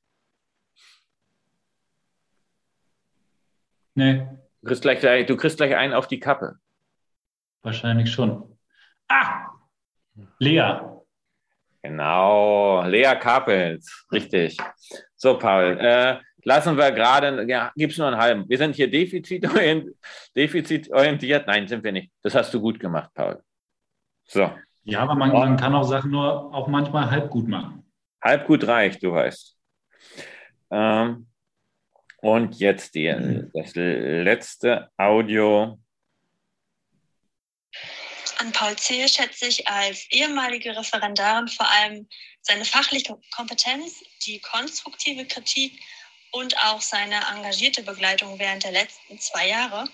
[3.95, 4.27] Nee.
[4.63, 6.57] Du kriegst, gleich, du kriegst gleich einen auf die Kappe.
[7.61, 8.59] Wahrscheinlich schon.
[9.09, 9.49] Ah!
[10.39, 10.81] Lea.
[11.83, 14.57] Genau, Lea Kapels, richtig.
[15.17, 18.49] So, Paul, äh, lassen wir gerade, ja, gibt es nur einen halben.
[18.49, 19.97] Wir sind hier defizitorientiert,
[20.37, 21.47] defizitorientiert.
[21.47, 22.11] Nein, sind wir nicht.
[22.23, 23.43] Das hast du gut gemacht, Paul.
[24.25, 24.53] So.
[24.85, 27.85] Ja, aber man, man kann auch Sachen nur auch manchmal halb gut machen.
[28.21, 29.57] Halb gut reicht, du weißt.
[30.71, 31.27] Ähm,
[32.19, 35.79] und jetzt die, das letzte Audio
[38.43, 42.09] an Paul Zehe schätze ich als ehemalige Referendarin vor allem
[42.41, 45.81] seine fachliche Kompetenz, die konstruktive Kritik
[46.33, 49.85] und auch seine engagierte Begleitung während der letzten zwei Jahre.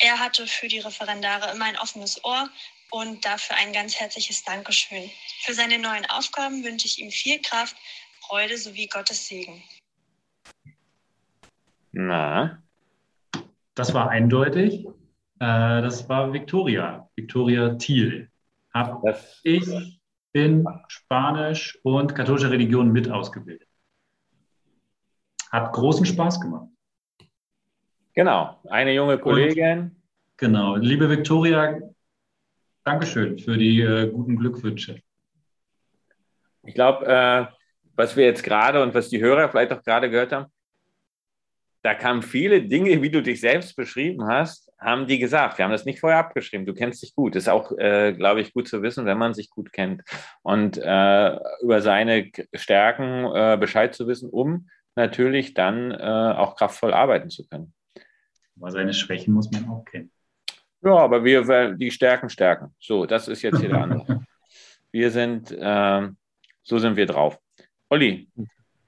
[0.00, 2.48] Er hatte für die Referendare immer ein offenes Ohr
[2.90, 5.10] und dafür ein ganz herzliches Dankeschön.
[5.42, 7.76] Für seine neuen Aufgaben wünsche ich ihm viel Kraft,
[8.20, 9.62] Freude sowie Gottes Segen.
[11.92, 12.62] Na?
[13.74, 14.86] Das war eindeutig.
[14.86, 18.30] Äh, das war Victoria, Victoria Thiel.
[19.42, 19.68] Ich
[20.34, 23.68] in Spanisch und katholischer Religion mit ausgebildet.
[25.52, 26.68] Hat großen Spaß gemacht.
[28.14, 29.78] Genau, eine junge Kollegin.
[29.78, 29.96] Und,
[30.38, 31.78] genau, liebe Victoria,
[32.84, 35.00] Dankeschön für die äh, guten Glückwünsche.
[36.64, 37.46] Ich glaube, äh,
[37.94, 40.46] was wir jetzt gerade und was die Hörer vielleicht auch gerade gehört haben,
[41.82, 45.58] da kamen viele Dinge, wie du dich selbst beschrieben hast, haben die gesagt.
[45.58, 46.64] Wir haben das nicht vorher abgeschrieben.
[46.64, 47.34] Du kennst dich gut.
[47.34, 50.02] Das ist auch, äh, glaube ich, gut zu wissen, wenn man sich gut kennt.
[50.42, 56.92] Und äh, über seine Stärken äh, Bescheid zu wissen, um natürlich dann äh, auch kraftvoll
[56.92, 57.72] arbeiten zu können.
[58.60, 60.10] Aber seine Schwächen muss man auch kennen.
[60.82, 62.74] Ja, aber wir, die Stärken stärken.
[62.80, 64.24] So, das ist jetzt hier der andere.
[64.94, 66.18] Wir sind, ähm,
[66.62, 67.40] so sind wir drauf.
[67.88, 68.28] Olli.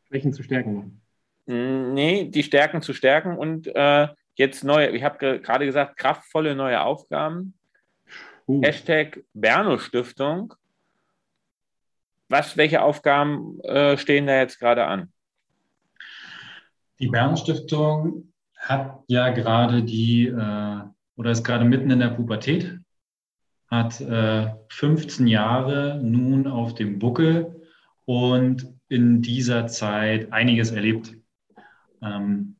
[0.09, 1.01] Schwächen zu stärken.
[1.47, 6.83] Nee, die Stärken zu stärken und äh, jetzt neue, ich habe gerade gesagt, kraftvolle neue
[6.83, 7.55] Aufgaben.
[8.47, 8.63] Uh.
[8.63, 10.53] Hashtag Berno Stiftung.
[12.29, 15.11] Was, welche Aufgaben äh, stehen da jetzt gerade an?
[17.01, 20.81] Die Berno Stiftung hat ja gerade die, äh,
[21.17, 22.79] oder ist gerade mitten in der Pubertät,
[23.69, 27.63] hat äh, 15 Jahre nun auf dem Buckel
[28.05, 31.15] und in dieser Zeit einiges erlebt.
[32.03, 32.57] Ähm,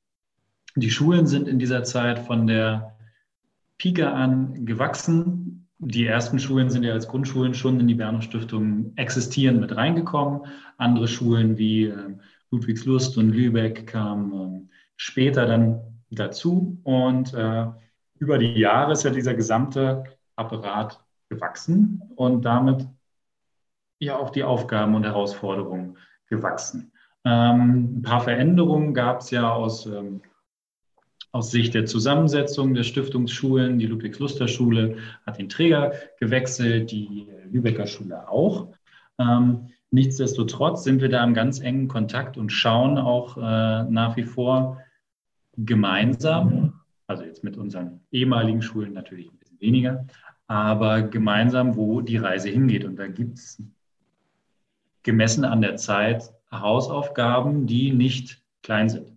[0.75, 2.97] die Schulen sind in dieser Zeit von der
[3.79, 5.69] Pike an gewachsen.
[5.79, 10.47] Die ersten Schulen sind ja als Grundschulen schon in die Berner Stiftung existieren mit reingekommen.
[10.79, 12.17] Andere Schulen wie äh,
[12.51, 15.81] Ludwigslust und Lübeck kamen äh, später dann
[16.11, 16.79] dazu.
[16.85, 17.67] Und äh,
[18.19, 20.05] über die Jahre ist ja dieser gesamte
[20.37, 22.87] Apparat gewachsen und damit
[23.99, 26.93] ja auch die Aufgaben und Herausforderungen gewachsen.
[27.25, 30.23] Ähm, ein paar Veränderungen gab es ja aus, ähm,
[31.33, 33.79] aus Sicht der Zusammensetzung der Stiftungsschulen.
[33.79, 38.69] Die Ludwigs-Luster-Schule hat den Träger gewechselt, die Lübecker Schule auch.
[39.19, 44.25] Ähm, nichtsdestotrotz sind wir da im ganz engen Kontakt und schauen auch äh, nach wie
[44.25, 44.83] vor
[45.57, 50.07] gemeinsam, also jetzt mit unseren ehemaligen Schulen natürlich ein bisschen weniger,
[50.49, 52.85] aber gemeinsam, wo die Reise hingeht.
[52.85, 53.63] Und da gibt es
[55.05, 59.13] gemessen an der Zeit Hausaufgaben, die nicht klein sind.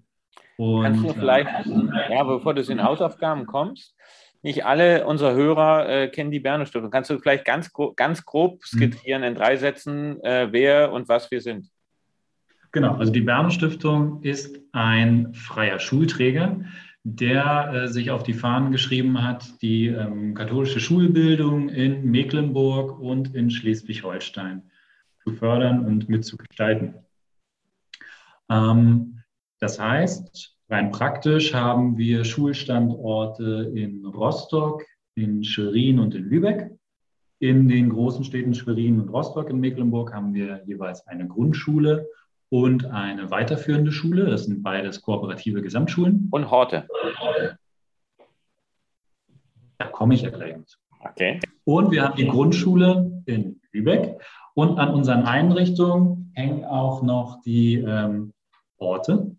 [0.57, 3.95] Und, Kannst du vielleicht, äh, ja, bevor du zu den Hausaufgaben kommst,
[4.43, 6.91] nicht alle unserer Hörer äh, kennen die Berner Stiftung.
[6.91, 8.77] Kannst du vielleicht ganz, ganz grob mhm.
[8.77, 11.69] skizzieren in drei Sätzen, äh, wer und was wir sind?
[12.71, 16.61] Genau, also die Berner Stiftung ist ein freier Schulträger,
[17.03, 23.33] der äh, sich auf die Fahnen geschrieben hat, die ähm, katholische Schulbildung in Mecklenburg und
[23.33, 24.63] in Schleswig-Holstein
[25.23, 26.95] zu fördern und mitzugestalten.
[28.49, 29.23] Ähm,
[29.59, 34.83] das heißt, rein praktisch haben wir Schulstandorte in Rostock,
[35.15, 36.71] in Schwerin und in Lübeck.
[37.39, 42.07] In den großen Städten Schwerin und Rostock in Mecklenburg haben wir jeweils eine Grundschule
[42.49, 44.25] und eine weiterführende Schule.
[44.25, 46.29] Das sind beides kooperative Gesamtschulen.
[46.31, 46.87] Und Horte.
[49.77, 50.77] Da komme ich ja gleich zu.
[50.99, 51.39] Okay.
[51.65, 54.19] Und wir haben die Grundschule in Lübeck.
[54.55, 58.33] Und an unseren Einrichtungen hängen auch noch die ähm,
[58.77, 59.35] Orte,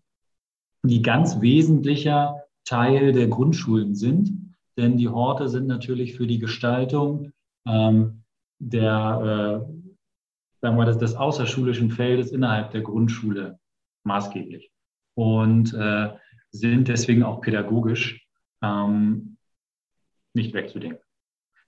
[0.83, 4.55] die ganz wesentlicher Teil der Grundschulen sind.
[4.77, 7.31] Denn die Horte sind natürlich für die Gestaltung
[7.67, 8.23] ähm,
[8.59, 13.59] der, äh, sagen wir, des, des außerschulischen Feldes innerhalb der Grundschule
[14.03, 14.71] maßgeblich
[15.15, 16.09] und äh,
[16.51, 18.25] sind deswegen auch pädagogisch
[18.63, 19.37] ähm,
[20.33, 21.03] nicht wegzudenken.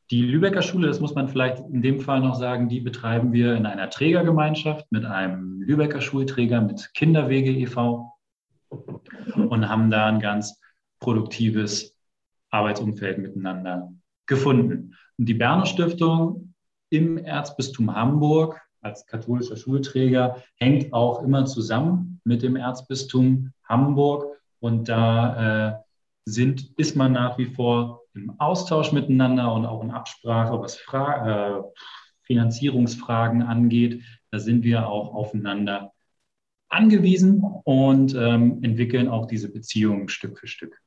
[0.10, 3.56] Die Lübecker Schule, das muss man vielleicht in dem Fall noch sagen, die betreiben wir
[3.56, 8.11] in einer Trägergemeinschaft mit einem Lübecker Schulträger, mit Kinderwege e.V.
[8.72, 10.60] und haben da ein ganz
[11.00, 11.96] produktives
[12.50, 13.92] Arbeitsumfeld miteinander
[14.26, 14.96] gefunden.
[15.18, 16.54] Und die Berner Stiftung
[16.90, 24.26] im Erzbistum Hamburg als katholischer Schulträger hängt auch immer zusammen mit dem Erzbistum Hamburg
[24.60, 25.74] und da äh,
[26.26, 31.60] sind, ist man nach wie vor im Austausch miteinander und auch in Absprache, was Fra
[31.60, 31.64] äh,
[32.24, 34.04] Finanzierungsfragen angeht.
[34.32, 35.94] Da sind wir auch aufeinander
[36.72, 40.82] angewiesen und ähm, entwickeln auch diese Beziehungen Stück für Stück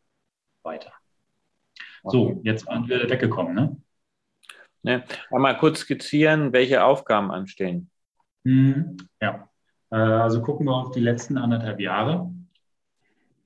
[0.62, 0.92] weiter.
[2.04, 3.76] So, jetzt waren wir weggekommen, ne?
[4.82, 7.90] Ne, mal kurz skizzieren, welche Aufgaben anstehen.
[8.44, 9.48] Hm, ja,
[9.90, 12.30] äh, also gucken wir auf die letzten anderthalb Jahre.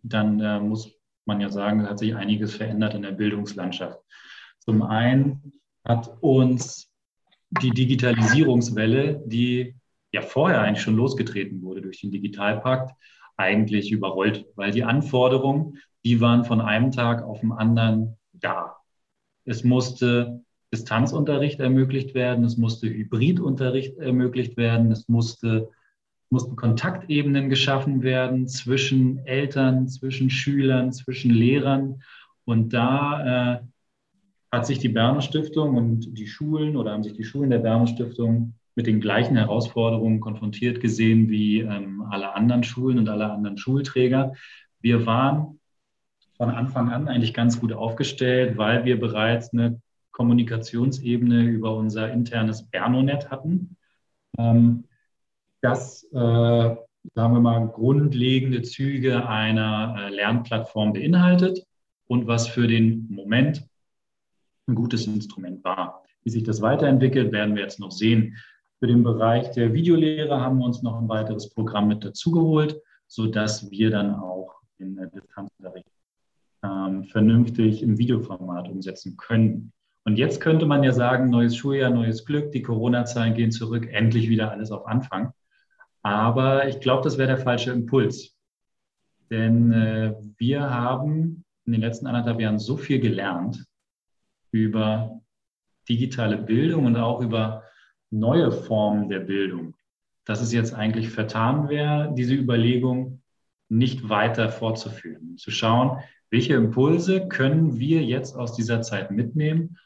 [0.03, 0.93] Dann äh, muss
[1.27, 4.01] man ja sagen, es hat sich einiges verändert in der Bildungslandschaft.
[4.59, 5.53] Zum einen
[5.85, 6.91] hat uns
[7.51, 9.78] die Digitalisierungswelle, die
[10.13, 12.93] ja vorher eigentlich schon losgetreten wurde durch den Digitalpakt,
[13.37, 18.77] eigentlich überrollt, weil die Anforderungen, die waren von einem Tag auf den anderen da.
[19.45, 20.43] Es musste
[20.73, 25.69] Distanzunterricht ermöglicht werden, es musste Hybridunterricht ermöglicht werden, es musste
[26.31, 32.03] mussten Kontaktebenen geschaffen werden zwischen Eltern, zwischen Schülern, zwischen Lehrern.
[32.45, 33.61] Und da äh,
[34.53, 37.87] hat sich die Berner Stiftung und die Schulen oder haben sich die Schulen der Berner
[37.87, 43.59] Stiftung mit den gleichen Herausforderungen konfrontiert gesehen wie ähm, alle anderen Schulen und alle anderen
[43.59, 44.35] Schulträger.
[44.81, 45.59] Wir waren
[46.37, 52.71] von Anfang an eigentlich ganz gut aufgestellt, weil wir bereits eine Kommunikationsebene über unser internes
[52.71, 53.77] Bernonet hatten.
[54.39, 54.85] Ähm,
[55.61, 61.67] das, äh, sagen wir mal, grundlegende Züge einer äh, Lernplattform beinhaltet
[62.07, 63.67] und was für den Moment
[64.69, 66.05] ein gutes Instrument war.
[66.23, 68.37] Wie sich das weiterentwickelt, werden wir jetzt noch sehen.
[68.79, 73.71] Für den Bereich der Videolehre haben wir uns noch ein weiteres Programm mit dazugeholt, sodass
[73.71, 75.89] wir dann auch den Distanzunterricht
[76.63, 79.73] ähm, vernünftig im Videoformat umsetzen können.
[80.05, 84.29] Und jetzt könnte man ja sagen, neues Schuljahr, neues Glück, die Corona-Zahlen gehen zurück, endlich
[84.29, 85.33] wieder alles auf Anfang.
[86.03, 88.37] Aber ich glaube, das wäre der falsche Impuls.
[89.29, 93.67] Denn äh, wir haben in den letzten anderthalb Jahren so viel gelernt
[94.53, 95.21] über
[95.89, 97.65] digitale Bildung und auch über
[98.11, 99.75] neue Formen der Bildung,
[100.25, 103.23] dass es jetzt eigentlich vertan wäre, diese Überlegung
[103.69, 105.37] nicht weiter fortzuführen.
[105.37, 105.99] Zu schauen,
[106.31, 109.79] welche Impulse können wir jetzt aus dieser Zeit mitnehmen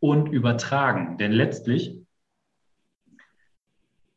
[0.00, 1.16] und übertragen.
[1.18, 1.98] Denn letztlich,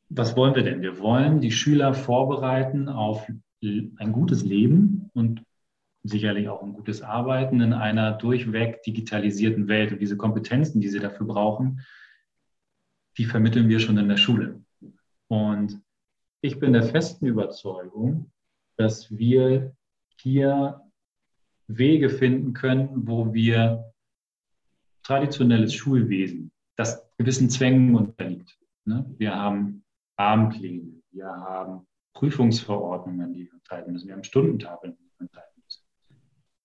[0.09, 0.81] was wollen wir denn?
[0.81, 3.27] Wir wollen die Schüler vorbereiten auf
[3.61, 5.43] ein gutes Leben und
[6.03, 9.91] sicherlich auch ein gutes Arbeiten in einer durchweg digitalisierten Welt.
[9.91, 11.81] Und diese Kompetenzen, die sie dafür brauchen,
[13.17, 14.61] die vermitteln wir schon in der Schule.
[15.27, 15.81] Und
[16.41, 18.31] ich bin der festen Überzeugung,
[18.77, 19.75] dass wir
[20.21, 20.81] hier
[21.67, 23.91] Wege finden können, wo wir
[25.03, 28.57] traditionelles Schulwesen, das gewissen Zwängen unterliegt.
[28.85, 29.05] Ne?
[29.17, 29.83] Wir haben
[30.15, 34.07] Abendpläne, wir haben Prüfungsverordnungen, die wir enthalten müssen.
[34.07, 35.83] Wir haben Stundentafeln, die wir enthalten müssen.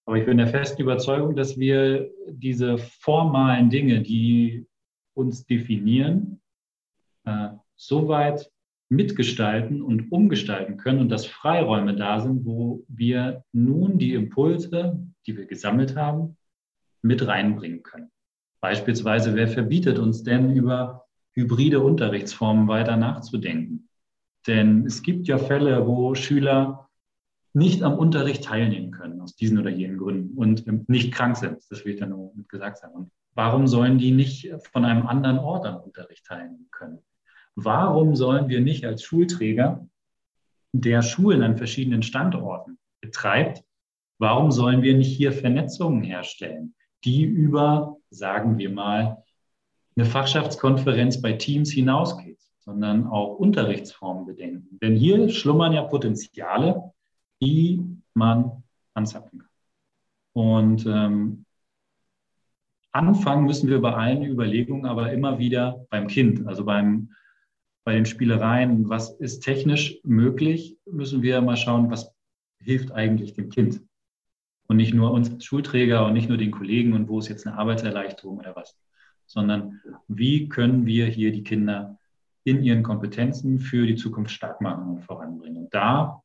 [0.04, 4.66] Aber ich bin der festen Überzeugung, dass wir diese formalen Dinge, die
[5.14, 6.41] uns definieren,
[7.24, 8.50] äh, so weit
[8.88, 15.36] mitgestalten und umgestalten können und dass Freiräume da sind, wo wir nun die Impulse, die
[15.36, 16.36] wir gesammelt haben,
[17.00, 18.10] mit reinbringen können.
[18.60, 23.88] Beispielsweise, wer verbietet uns denn über hybride Unterrichtsformen weiter nachzudenken?
[24.46, 26.88] Denn es gibt ja Fälle, wo Schüler
[27.54, 31.58] nicht am Unterricht teilnehmen können, aus diesen oder jenen Gründen und nicht krank sind.
[31.70, 32.94] Das will ich dann nur mit gesagt haben.
[32.94, 36.98] Und warum sollen die nicht von einem anderen Ort am Unterricht teilnehmen können?
[37.54, 39.86] Warum sollen wir nicht als Schulträger,
[40.72, 43.62] der Schulen an verschiedenen Standorten betreibt,
[44.18, 49.22] warum sollen wir nicht hier Vernetzungen herstellen, die über, sagen wir mal,
[49.96, 52.32] eine Fachschaftskonferenz bei Teams hinausgeht?
[52.64, 54.78] sondern auch Unterrichtsformen bedenken.
[54.80, 56.92] Denn hier schlummern ja Potenziale,
[57.42, 57.82] die
[58.14, 58.62] man
[58.94, 59.48] anzapfen kann.
[60.32, 61.44] Und ähm,
[62.92, 67.10] anfangen müssen wir bei allen Überlegungen aber immer wieder beim Kind, also beim,
[67.84, 68.88] bei den Spielereien.
[68.88, 72.12] Was ist technisch möglich, müssen wir mal schauen, was
[72.58, 73.82] hilft eigentlich dem Kind.
[74.68, 77.46] Und nicht nur uns als Schulträger und nicht nur den Kollegen und wo ist jetzt
[77.46, 78.76] eine Arbeitserleichterung oder was,
[79.26, 81.98] sondern wie können wir hier die Kinder
[82.44, 85.64] in ihren Kompetenzen für die Zukunft stark machen und voranbringen.
[85.64, 86.22] Und da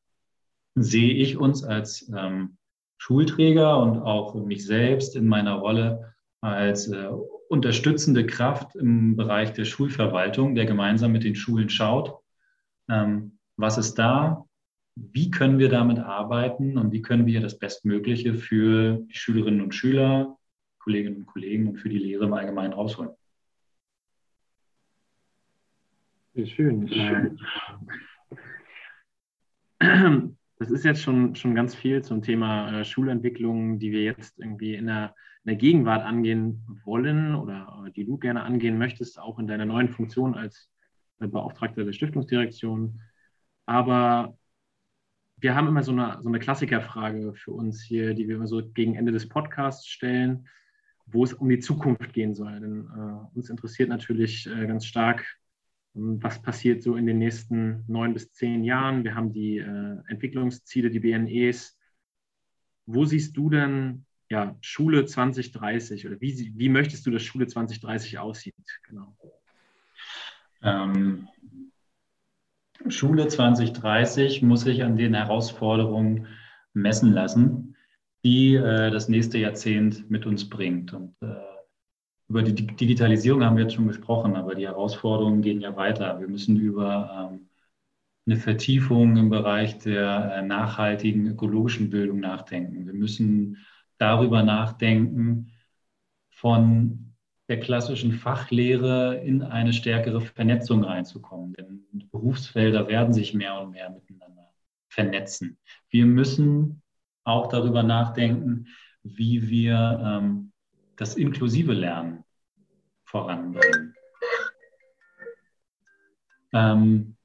[0.76, 2.58] sehe ich uns als ähm,
[2.98, 6.13] Schulträger und auch mich selbst in meiner Rolle
[6.54, 7.08] als äh,
[7.50, 12.20] unterstützende Kraft im Bereich der Schulverwaltung, der gemeinsam mit den Schulen schaut,
[12.90, 14.46] ähm, was ist da,
[14.96, 19.74] wie können wir damit arbeiten und wie können wir das Bestmögliche für die Schülerinnen und
[19.76, 20.38] Schüler,
[20.80, 23.12] Kolleginnen und Kollegen und für die Lehre im Allgemeinen rausholen.
[26.46, 27.40] Schön.
[30.60, 34.74] Das ist jetzt schon, schon ganz viel zum Thema äh, Schulentwicklung, die wir jetzt irgendwie
[34.74, 35.16] in der,
[35.48, 39.88] in der Gegenwart angehen wollen oder die du gerne angehen möchtest, auch in deiner neuen
[39.88, 40.70] Funktion als
[41.20, 43.00] Beauftragter der Stiftungsdirektion.
[43.66, 44.38] Aber
[45.38, 48.62] wir haben immer so eine, so eine Klassikerfrage für uns hier, die wir immer so
[48.62, 50.50] gegen Ende des Podcasts stellen,
[51.06, 52.60] wo es um die Zukunft gehen soll.
[52.60, 55.26] Denn äh, uns interessiert natürlich äh, ganz stark,
[55.96, 59.06] ähm, was passiert so in den nächsten neun bis zehn Jahren.
[59.06, 61.80] Wir haben die äh, Entwicklungsziele, die BNEs.
[62.86, 68.20] Wo siehst du denn ja, Schule 2030 oder wie, wie möchtest du, dass Schule 2030
[68.20, 68.56] aussieht?
[68.88, 69.16] Genau.
[70.62, 71.28] Ähm,
[72.90, 76.28] Schule 2030 muss sich an den Herausforderungen
[76.74, 77.75] messen lassen,
[78.23, 80.94] die äh, das nächste Jahrzehnt mit uns bringt.
[80.94, 81.36] Und äh,
[82.30, 86.19] über die Digitalisierung haben wir jetzt schon gesprochen, aber die Herausforderungen gehen ja weiter.
[86.19, 87.50] Wir müssen über ähm,
[88.25, 92.86] eine Vertiefung im Bereich der äh, nachhaltigen ökologischen Bildung nachdenken.
[92.86, 93.58] Wir müssen
[93.98, 95.52] darüber nachdenken,
[96.29, 97.15] von
[97.48, 101.54] der klassischen Fachlehre in eine stärkere Vernetzung reinzukommen.
[101.54, 104.52] Denn Berufsfelder werden sich mehr und mehr miteinander
[104.89, 105.58] vernetzen.
[105.89, 106.81] Wir müssen
[107.23, 108.67] auch darüber nachdenken,
[109.04, 110.52] wie wir ähm,
[110.98, 112.23] das inklusive Lernen
[113.06, 113.95] voranbringen.
[116.54, 117.15] Ähm,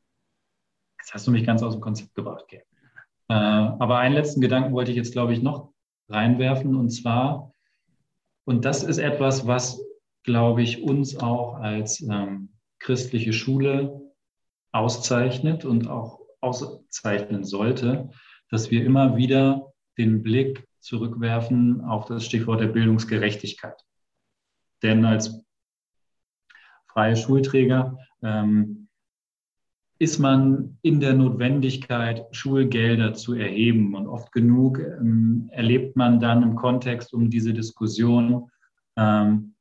[0.98, 2.64] jetzt hast du mich ganz aus dem Konzept gebracht, Gabe.
[3.28, 5.71] Äh, aber einen letzten Gedanken wollte ich jetzt, glaube ich, noch
[6.12, 6.76] reinwerfen.
[6.76, 7.52] Und zwar,
[8.44, 9.80] und das ist etwas, was,
[10.22, 14.00] glaube ich, uns auch als ähm, christliche Schule
[14.72, 18.10] auszeichnet und auch auszeichnen sollte,
[18.50, 23.84] dass wir immer wieder den Blick zurückwerfen auf das Stichwort der Bildungsgerechtigkeit.
[24.82, 25.44] Denn als
[26.86, 28.81] freie Schulträger ähm,
[30.02, 33.94] ist man in der Notwendigkeit, Schulgelder zu erheben.
[33.94, 38.50] Und oft genug ähm, erlebt man dann im Kontext um diese Diskussion
[38.96, 39.54] ähm,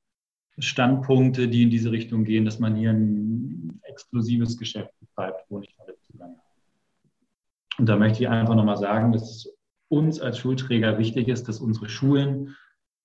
[0.57, 5.75] Standpunkte, die in diese Richtung gehen, dass man hier ein exklusives Geschäft betreibt, wo nicht
[5.79, 7.77] alle Zugang haben.
[7.77, 9.55] Und da möchte ich einfach nochmal sagen, dass es
[9.89, 12.55] uns als Schulträger wichtig ist, dass unsere Schulen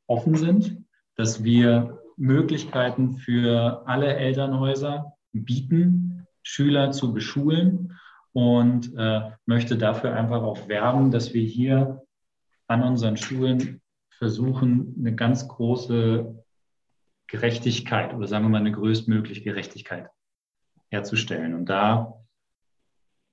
[0.07, 0.79] offen sind,
[1.17, 6.16] dass wir Möglichkeiten für alle Elternhäuser bieten,
[6.47, 7.99] Schüler zu beschulen
[8.33, 12.07] und äh, möchte dafür einfach auch werben, dass wir hier
[12.69, 13.81] an unseren Schulen
[14.11, 16.45] versuchen, eine ganz große
[17.27, 20.09] Gerechtigkeit oder sagen wir mal eine größtmögliche Gerechtigkeit
[20.89, 21.53] herzustellen.
[21.53, 22.15] Und da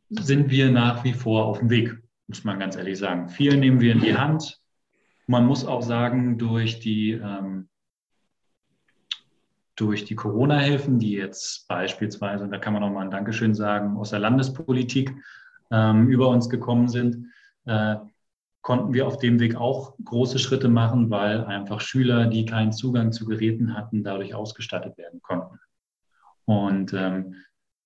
[0.10, 1.96] sind wir nach wie vor auf dem Weg,
[2.26, 3.30] muss man ganz ehrlich sagen.
[3.30, 4.60] Viel nehmen wir in die Hand.
[5.28, 7.70] Man muss auch sagen, durch die, ähm,
[9.76, 14.12] durch die Corona-Hilfen, die jetzt beispielsweise, und da kann man nochmal ein Dankeschön sagen, aus
[14.12, 15.16] der Landespolitik
[15.72, 17.28] ähm, über uns gekommen sind,
[17.66, 17.96] äh,
[18.62, 23.12] konnten wir auf dem Weg auch große Schritte machen, weil einfach Schüler, die keinen Zugang
[23.12, 25.60] zu Geräten hatten, dadurch ausgestattet werden konnten.
[26.46, 27.36] Und ähm,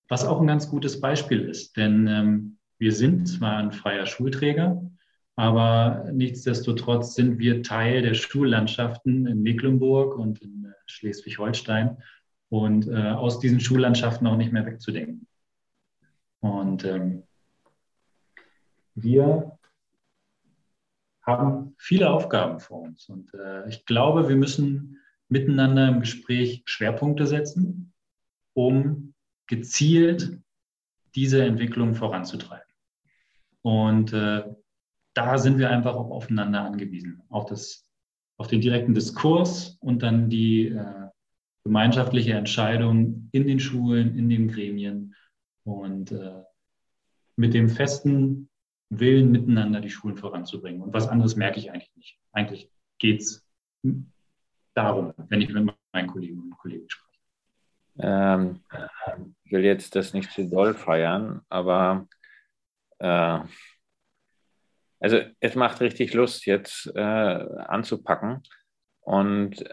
[0.07, 4.81] was auch ein ganz gutes Beispiel ist, denn ähm, wir sind zwar ein freier Schulträger,
[5.38, 12.01] aber nichtsdestotrotz sind wir Teil der Schullandschaften in Mecklenburg und in äh, Schleswig-Holstein
[12.49, 15.27] und äh, aus diesen Schullandschaften auch nicht mehr wegzudenken.
[16.39, 17.23] Und ähm,
[18.95, 19.59] wir
[21.21, 23.07] haben viele Aufgaben vor uns.
[23.07, 24.97] Und äh, ich glaube, wir müssen
[25.29, 27.93] miteinander im Gespräch Schwerpunkte setzen,
[28.53, 29.13] um
[29.45, 30.39] gezielt
[31.13, 32.65] diese Entwicklung voranzutreiben.
[33.61, 34.43] Und äh,
[35.18, 37.89] da sind wir einfach auch aufeinander angewiesen, auf, das,
[38.38, 41.07] auf den direkten Diskurs und dann die äh,
[41.63, 45.15] gemeinschaftliche Entscheidung in den Schulen, in den Gremien
[45.63, 46.43] und äh,
[47.36, 48.49] mit dem festen
[48.89, 50.82] Willen, miteinander die Schulen voranzubringen.
[50.82, 52.20] Und was anderes merke ich eigentlich nicht.
[52.32, 53.45] Eigentlich geht es
[54.76, 57.20] darum, wenn ich mit meinen Kolleginnen und Kollegen spreche.
[57.99, 58.61] Ähm,
[59.43, 62.07] ich will jetzt das nicht zu doll feiern, aber
[62.99, 63.39] äh,
[65.00, 68.43] also es macht richtig Lust, jetzt äh, anzupacken.
[69.02, 69.64] Und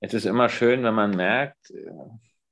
[0.00, 1.72] es ist immer schön, wenn man merkt,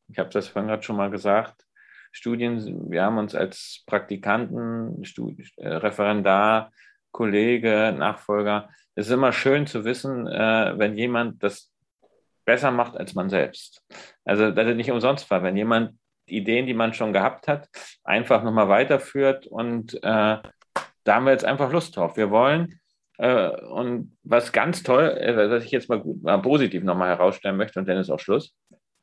[0.09, 1.65] ich habe das vorhin gerade schon mal gesagt,
[2.13, 6.73] Studien, wir haben uns als Praktikanten, Studi äh, Referendar,
[7.13, 11.73] Kollege, Nachfolger, es ist immer schön zu wissen, äh, wenn jemand das
[12.45, 13.83] besser macht als man selbst.
[14.25, 17.69] Also das ist nicht umsonst war, wenn jemand Ideen, die man schon gehabt hat,
[18.05, 20.39] einfach nochmal weiterführt und äh,
[21.05, 22.17] da haben wir jetzt einfach Lust drauf.
[22.17, 22.81] Wir wollen
[23.19, 27.57] äh, und was ganz toll, äh, was ich jetzt mal, gut, mal positiv nochmal herausstellen
[27.57, 28.55] möchte und dann ist auch Schluss.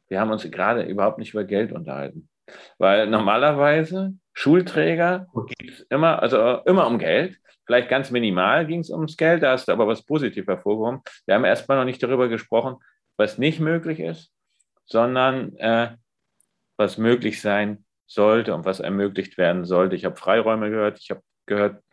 [0.08, 2.30] Wir haben uns gerade überhaupt nicht über Geld unterhalten.
[2.78, 5.28] Weil normalerweise Schulträger
[5.60, 7.38] geht es immer, also immer um Geld.
[7.66, 11.02] Vielleicht ganz minimal ging es ums Geld, da hast du aber was Positives hervorgehoben.
[11.26, 12.78] Wir haben erstmal noch nicht darüber gesprochen,
[13.18, 14.32] was nicht möglich ist,
[14.86, 15.90] sondern äh,
[16.78, 19.96] was möglich sein sollte und was ermöglicht werden sollte.
[19.96, 21.84] Ich habe Freiräume gehört, ich habe gehört,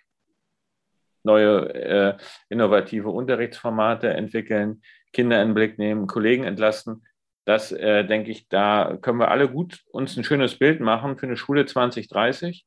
[1.24, 2.16] neue äh,
[2.48, 7.04] innovative Unterrichtsformate entwickeln, Kinder in den Blick nehmen, Kollegen entlasten.
[7.44, 11.26] Das äh, denke ich, da können wir alle gut uns ein schönes Bild machen für
[11.26, 12.66] eine Schule 2030.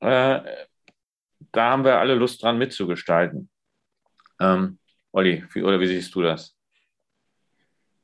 [0.00, 0.40] Äh,
[1.52, 3.48] da haben wir alle Lust dran mitzugestalten.
[4.40, 4.78] Ähm,
[5.12, 6.56] Olli, wie, oder wie siehst du das?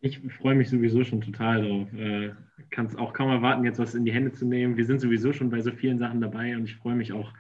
[0.01, 1.93] Ich freue mich sowieso schon total drauf.
[1.93, 2.33] Äh,
[2.71, 4.77] Kann es auch kaum erwarten, jetzt was in die Hände zu nehmen.
[4.77, 7.33] Wir sind sowieso schon bei so vielen Sachen dabei und ich freue mich auch,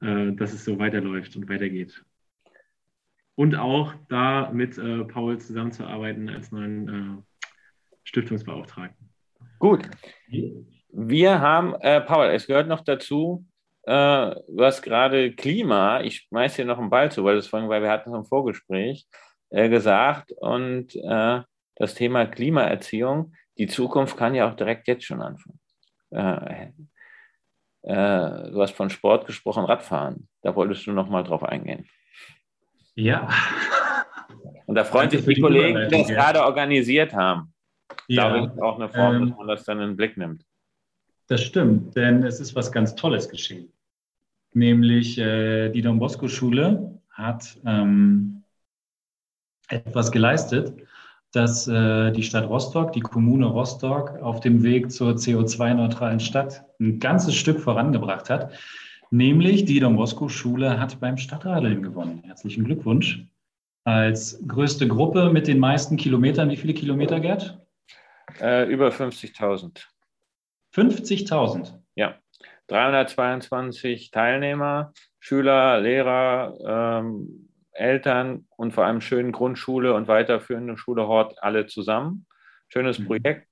[0.00, 2.02] dass es so weiterläuft und weitergeht.
[3.34, 7.22] Und auch da mit äh, Paul zusammenzuarbeiten als neuen äh,
[8.04, 9.08] Stiftungsbeauftragten.
[9.58, 9.88] Gut.
[10.92, 13.46] Wir haben, äh, Paul, es gehört noch dazu,
[13.84, 17.82] äh, hast gerade Klima, ich schmeiße dir noch einen Ball zu, weil, das vorhin, weil
[17.82, 19.06] wir hatten es im Vorgespräch
[19.48, 21.40] äh, gesagt und äh,
[21.76, 25.58] das Thema Klimaerziehung, die Zukunft kann ja auch direkt jetzt schon anfangen.
[27.82, 30.28] Äh, du hast von Sport gesprochen, Radfahren.
[30.42, 31.88] Da wolltest du noch mal drauf eingehen.
[32.94, 33.28] Ja.
[34.66, 36.14] Und da freuen sich die, die Kollegen, die das ja.
[36.14, 37.52] gerade organisiert haben.
[38.06, 38.28] Ja.
[38.28, 40.44] Da ist auch eine Form, ähm, dass man das dann in den Blick nimmt.
[41.28, 43.72] Das stimmt, denn es ist was ganz Tolles geschehen.
[44.52, 48.42] Nämlich äh, die Don Bosco Schule hat ähm,
[49.68, 50.74] etwas geleistet,
[51.32, 56.98] dass äh, die Stadt Rostock, die Kommune Rostock auf dem Weg zur CO2-neutralen Stadt ein
[56.98, 58.52] ganzes Stück vorangebracht hat.
[59.10, 62.22] Nämlich die Don Bosco Schule hat beim Stadtradeln gewonnen.
[62.24, 63.26] Herzlichen Glückwunsch.
[63.84, 67.58] Als größte Gruppe mit den meisten Kilometern, wie viele Kilometer, Gerd?
[68.40, 69.86] Äh, über 50.000.
[70.74, 71.74] 50.000?
[71.96, 72.16] Ja,
[72.68, 77.49] 322 Teilnehmer, Schüler, Lehrer, ähm,
[77.80, 82.26] Eltern und vor allem schönen Grundschule und weiterführende Schule Hort alle zusammen.
[82.68, 83.06] Schönes mhm.
[83.06, 83.48] Projekt.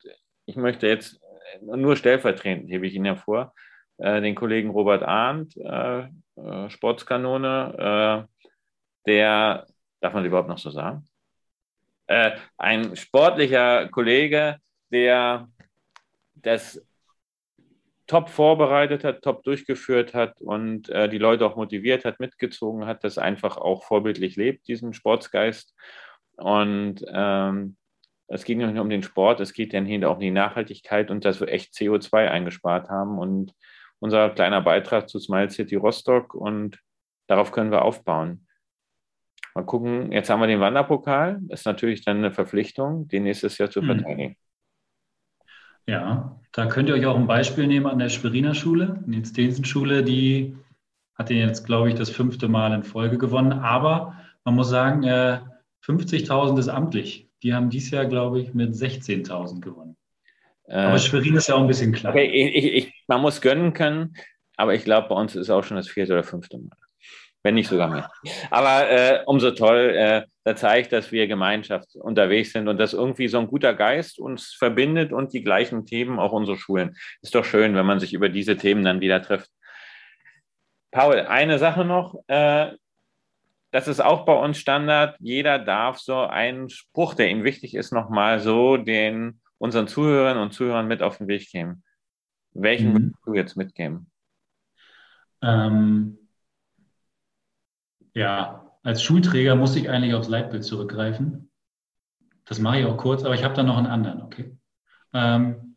[0.47, 1.21] Ich möchte jetzt
[1.63, 3.55] nur stellvertretend, hebe ich Ihnen hervor,
[3.99, 6.01] äh, den Kollegen Robert Arndt, äh,
[6.37, 8.49] äh, Sportskanone, äh,
[9.07, 9.67] der,
[10.01, 11.09] darf man überhaupt noch so sagen?
[12.07, 14.59] Äh, ein sportlicher Kollege,
[14.91, 15.49] der
[16.35, 16.87] das
[18.09, 23.05] top vorbereitet hat, top durchgeführt hat und äh, die Leute auch motiviert hat, mitgezogen hat,
[23.05, 25.77] das einfach auch vorbildlich lebt, diesen Sportsgeist.
[26.37, 27.77] Und ähm,
[28.27, 31.11] es geht nicht nur um den Sport, es geht dann hier auch um die Nachhaltigkeit
[31.11, 33.53] und dass wir echt CO2 eingespart haben und
[34.01, 36.79] unser kleiner Beitrag zu Smile City Rostock und
[37.27, 38.47] darauf können wir aufbauen.
[39.55, 43.71] Mal gucken, jetzt haben wir den Wanderpokal, ist natürlich dann eine Verpflichtung, den nächstes Jahr
[43.71, 43.87] zu hm.
[43.87, 44.37] verteidigen.
[45.89, 49.65] Ja, da könnt ihr euch auch ein Beispiel nehmen an der Schweriner Schule, Nils Densen
[49.65, 50.55] Schule, die
[51.15, 53.55] hat den jetzt, glaube ich, das fünfte Mal in Folge gewonnen.
[53.55, 54.15] Aber
[54.45, 55.41] man muss sagen, äh,
[55.83, 57.31] 50.000 ist amtlich.
[57.43, 59.97] Die haben dieses Jahr, glaube ich, mit 16.000 gewonnen.
[60.67, 62.13] Aber äh, Schwerin ist ja auch ein bisschen klar.
[62.13, 64.15] Okay, ich, ich, man muss gönnen können,
[64.59, 66.77] aber ich glaube, bei uns ist es auch schon das vierte oder fünfte Mal
[67.49, 68.11] wenn nicht sogar mehr.
[68.51, 73.27] Aber äh, umso toll, äh, da zeigt, dass wir Gemeinschaft unterwegs sind und dass irgendwie
[73.27, 76.95] so ein guter Geist uns verbindet und die gleichen Themen auch unsere Schulen.
[77.23, 79.51] Ist doch schön, wenn man sich über diese Themen dann wieder trifft.
[80.91, 82.17] Paul, eine Sache noch.
[82.27, 82.73] Äh,
[83.71, 85.17] das ist auch bei uns Standard.
[85.19, 90.53] Jeder darf so einen Spruch, der ihm wichtig ist, nochmal so den unseren Zuhörern und
[90.53, 91.83] Zuhörern mit auf den Weg geben.
[92.53, 92.95] Welchen mhm.
[92.95, 94.11] würdest du jetzt mitgeben?
[95.41, 96.18] Ähm,
[98.19, 101.51] ja, als Schulträger muss ich eigentlich aufs Leitbild zurückgreifen.
[102.45, 104.57] Das mache ich auch kurz, aber ich habe da noch einen anderen, okay?
[105.13, 105.77] Ähm,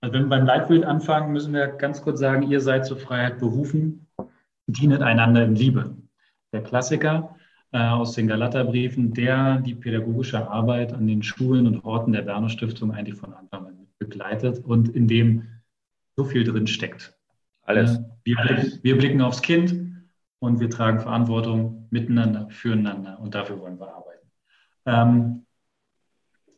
[0.00, 3.38] also wenn wir beim Leitbild anfangen, müssen wir ganz kurz sagen, ihr seid zur Freiheit
[3.38, 4.06] berufen,
[4.66, 5.96] dienet einander in Liebe.
[6.52, 7.36] Der Klassiker
[7.72, 12.50] äh, aus den Galaterbriefen, der die pädagogische Arbeit an den Schulen und Horten der Berner
[12.50, 15.48] Stiftung eigentlich von Anfang an begleitet und in dem
[16.16, 17.16] so viel drin steckt.
[17.62, 17.96] Alles.
[17.96, 18.36] Äh, wir,
[18.82, 19.93] wir blicken aufs Kind,
[20.44, 24.28] und wir tragen Verantwortung miteinander, füreinander und dafür wollen wir arbeiten.
[24.86, 25.46] Ähm,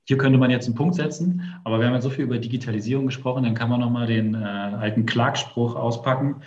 [0.04, 3.06] hier könnte man jetzt einen Punkt setzen, aber wir haben ja so viel über Digitalisierung
[3.06, 6.42] gesprochen, dann kann man nochmal den äh, alten Clark-Spruch auspacken.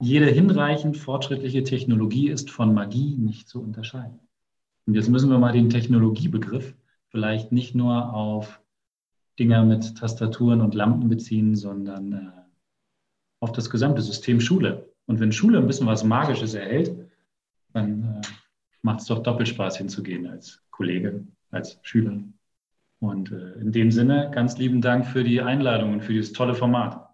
[0.00, 4.18] Jede hinreichend fortschrittliche Technologie ist von Magie nicht zu unterscheiden.
[4.86, 6.74] Und jetzt müssen wir mal den Technologiebegriff
[7.08, 8.60] vielleicht nicht nur auf
[9.38, 12.30] Dinger mit Tastaturen und Lampen beziehen, sondern äh,
[13.40, 14.92] auf das gesamte System Schule.
[15.06, 16.94] Und wenn Schule ein bisschen was Magisches erhält,
[17.72, 18.26] dann äh,
[18.82, 22.18] macht es doch doppelt Spaß hinzugehen als Kollege, als Schüler.
[23.00, 26.54] Und äh, in dem Sinne, ganz lieben Dank für die Einladung und für dieses tolle
[26.54, 27.08] Format.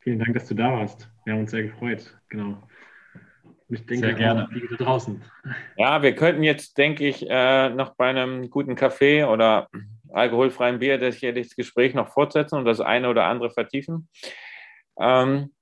[0.00, 1.10] Vielen Dank, dass du da warst.
[1.24, 2.16] Wir haben uns sehr gefreut.
[2.28, 2.62] Genau.
[3.70, 4.48] Ich denke, sehr gerne.
[4.54, 5.22] Die draußen.
[5.76, 9.68] Ja, wir könnten jetzt, denke ich, äh, noch bei einem guten Kaffee oder
[10.10, 14.08] alkoholfreien Bier das hier das Gespräch noch fortsetzen und das eine oder andere vertiefen.
[14.98, 15.52] Ähm,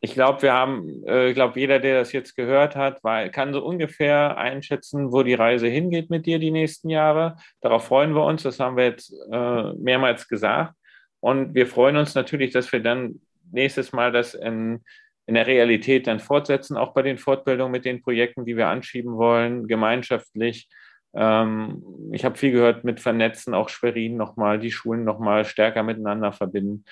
[0.00, 3.52] ich glaube, wir haben, äh, ich glaube, jeder, der das jetzt gehört hat, war, kann
[3.52, 7.36] so ungefähr einschätzen, wo die Reise hingeht mit dir die nächsten Jahre.
[7.60, 8.44] Darauf freuen wir uns.
[8.44, 10.74] Das haben wir jetzt äh, mehrmals gesagt.
[11.20, 13.20] Und wir freuen uns natürlich, dass wir dann
[13.50, 14.84] nächstes Mal das in,
[15.26, 19.16] in der Realität dann fortsetzen, auch bei den Fortbildungen mit den Projekten, die wir anschieben
[19.16, 20.68] wollen, gemeinschaftlich.
[21.12, 21.82] Ähm,
[22.12, 26.84] ich habe viel gehört mit Vernetzen, auch Schwerin nochmal, die Schulen nochmal stärker miteinander verbinden.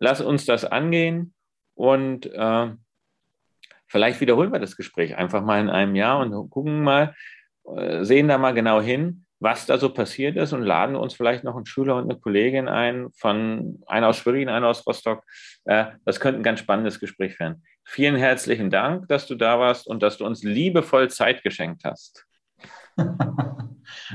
[0.00, 1.32] Lass uns das angehen
[1.78, 2.70] und äh,
[3.86, 7.14] vielleicht wiederholen wir das Gespräch einfach mal in einem Jahr und gucken mal,
[7.76, 11.44] äh, sehen da mal genau hin, was da so passiert ist und laden uns vielleicht
[11.44, 15.22] noch einen Schüler und eine Kollegin ein, von einer aus Schwerin, einer aus Rostock.
[15.66, 17.62] Äh, das könnte ein ganz spannendes Gespräch werden.
[17.84, 22.26] Vielen herzlichen Dank, dass du da warst und dass du uns liebevoll Zeit geschenkt hast.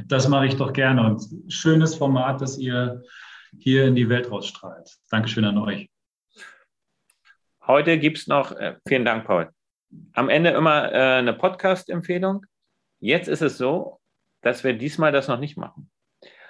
[0.07, 3.01] Das mache ich doch gerne und schönes Format, das ihr
[3.57, 4.87] hier in die Welt rausstrahlt.
[5.09, 5.92] Dankeschön an euch.
[7.65, 9.49] Heute gibt es noch, äh, vielen Dank, Paul,
[10.13, 12.45] am Ende immer äh, eine Podcast-Empfehlung.
[12.99, 14.01] Jetzt ist es so,
[14.41, 15.89] dass wir diesmal das noch nicht machen,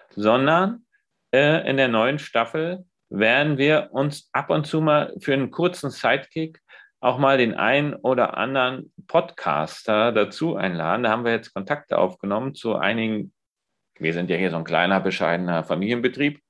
[0.10, 0.88] sondern
[1.32, 5.92] äh, in der neuen Staffel werden wir uns ab und zu mal für einen kurzen
[5.92, 6.60] Sidekick
[7.00, 11.04] auch mal den einen oder anderen Podcaster dazu einladen.
[11.04, 13.34] Da haben wir jetzt Kontakte aufgenommen zu einigen,
[14.00, 16.42] wir sind ja hier so ein kleiner, bescheidener Familienbetrieb,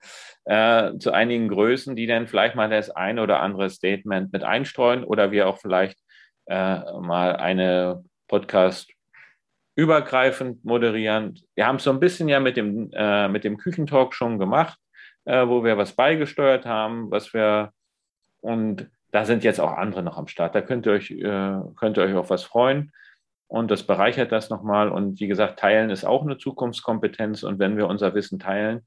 [0.46, 5.04] äh, zu einigen Größen, die dann vielleicht mal das eine oder andere Statement mit einstreuen
[5.04, 5.98] oder wir auch vielleicht
[6.46, 8.91] äh, mal eine Podcast
[9.76, 11.39] übergreifend moderieren.
[11.56, 14.78] Wir haben es so ein bisschen ja mit dem, äh, mit dem Küchentalk schon gemacht,
[15.26, 17.72] äh, wo wir was beigesteuert haben, was wir
[18.41, 20.56] und da sind jetzt auch andere noch am Start.
[20.56, 22.91] Da könnt ihr euch, äh, könnt ihr euch auf was freuen.
[23.48, 24.89] Und das bereichert das nochmal.
[24.89, 27.44] Und wie gesagt, teilen ist auch eine Zukunftskompetenz.
[27.44, 28.82] Und wenn wir unser Wissen teilen,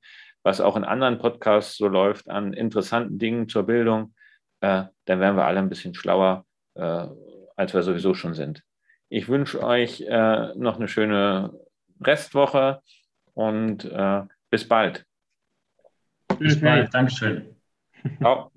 [0.46, 4.14] was auch in anderen Podcasts so läuft, an interessanten Dingen zur Bildung,
[4.60, 7.08] äh, dann werden wir alle ein bisschen schlauer, äh,
[7.56, 8.62] als wir sowieso schon sind.
[9.08, 11.52] Ich wünsche euch äh, noch eine schöne
[12.00, 12.80] Restwoche
[13.34, 15.04] und äh, bis bald.
[16.38, 16.94] Bis bald.
[16.94, 17.56] Dankeschön.
[18.20, 18.52] Ciao.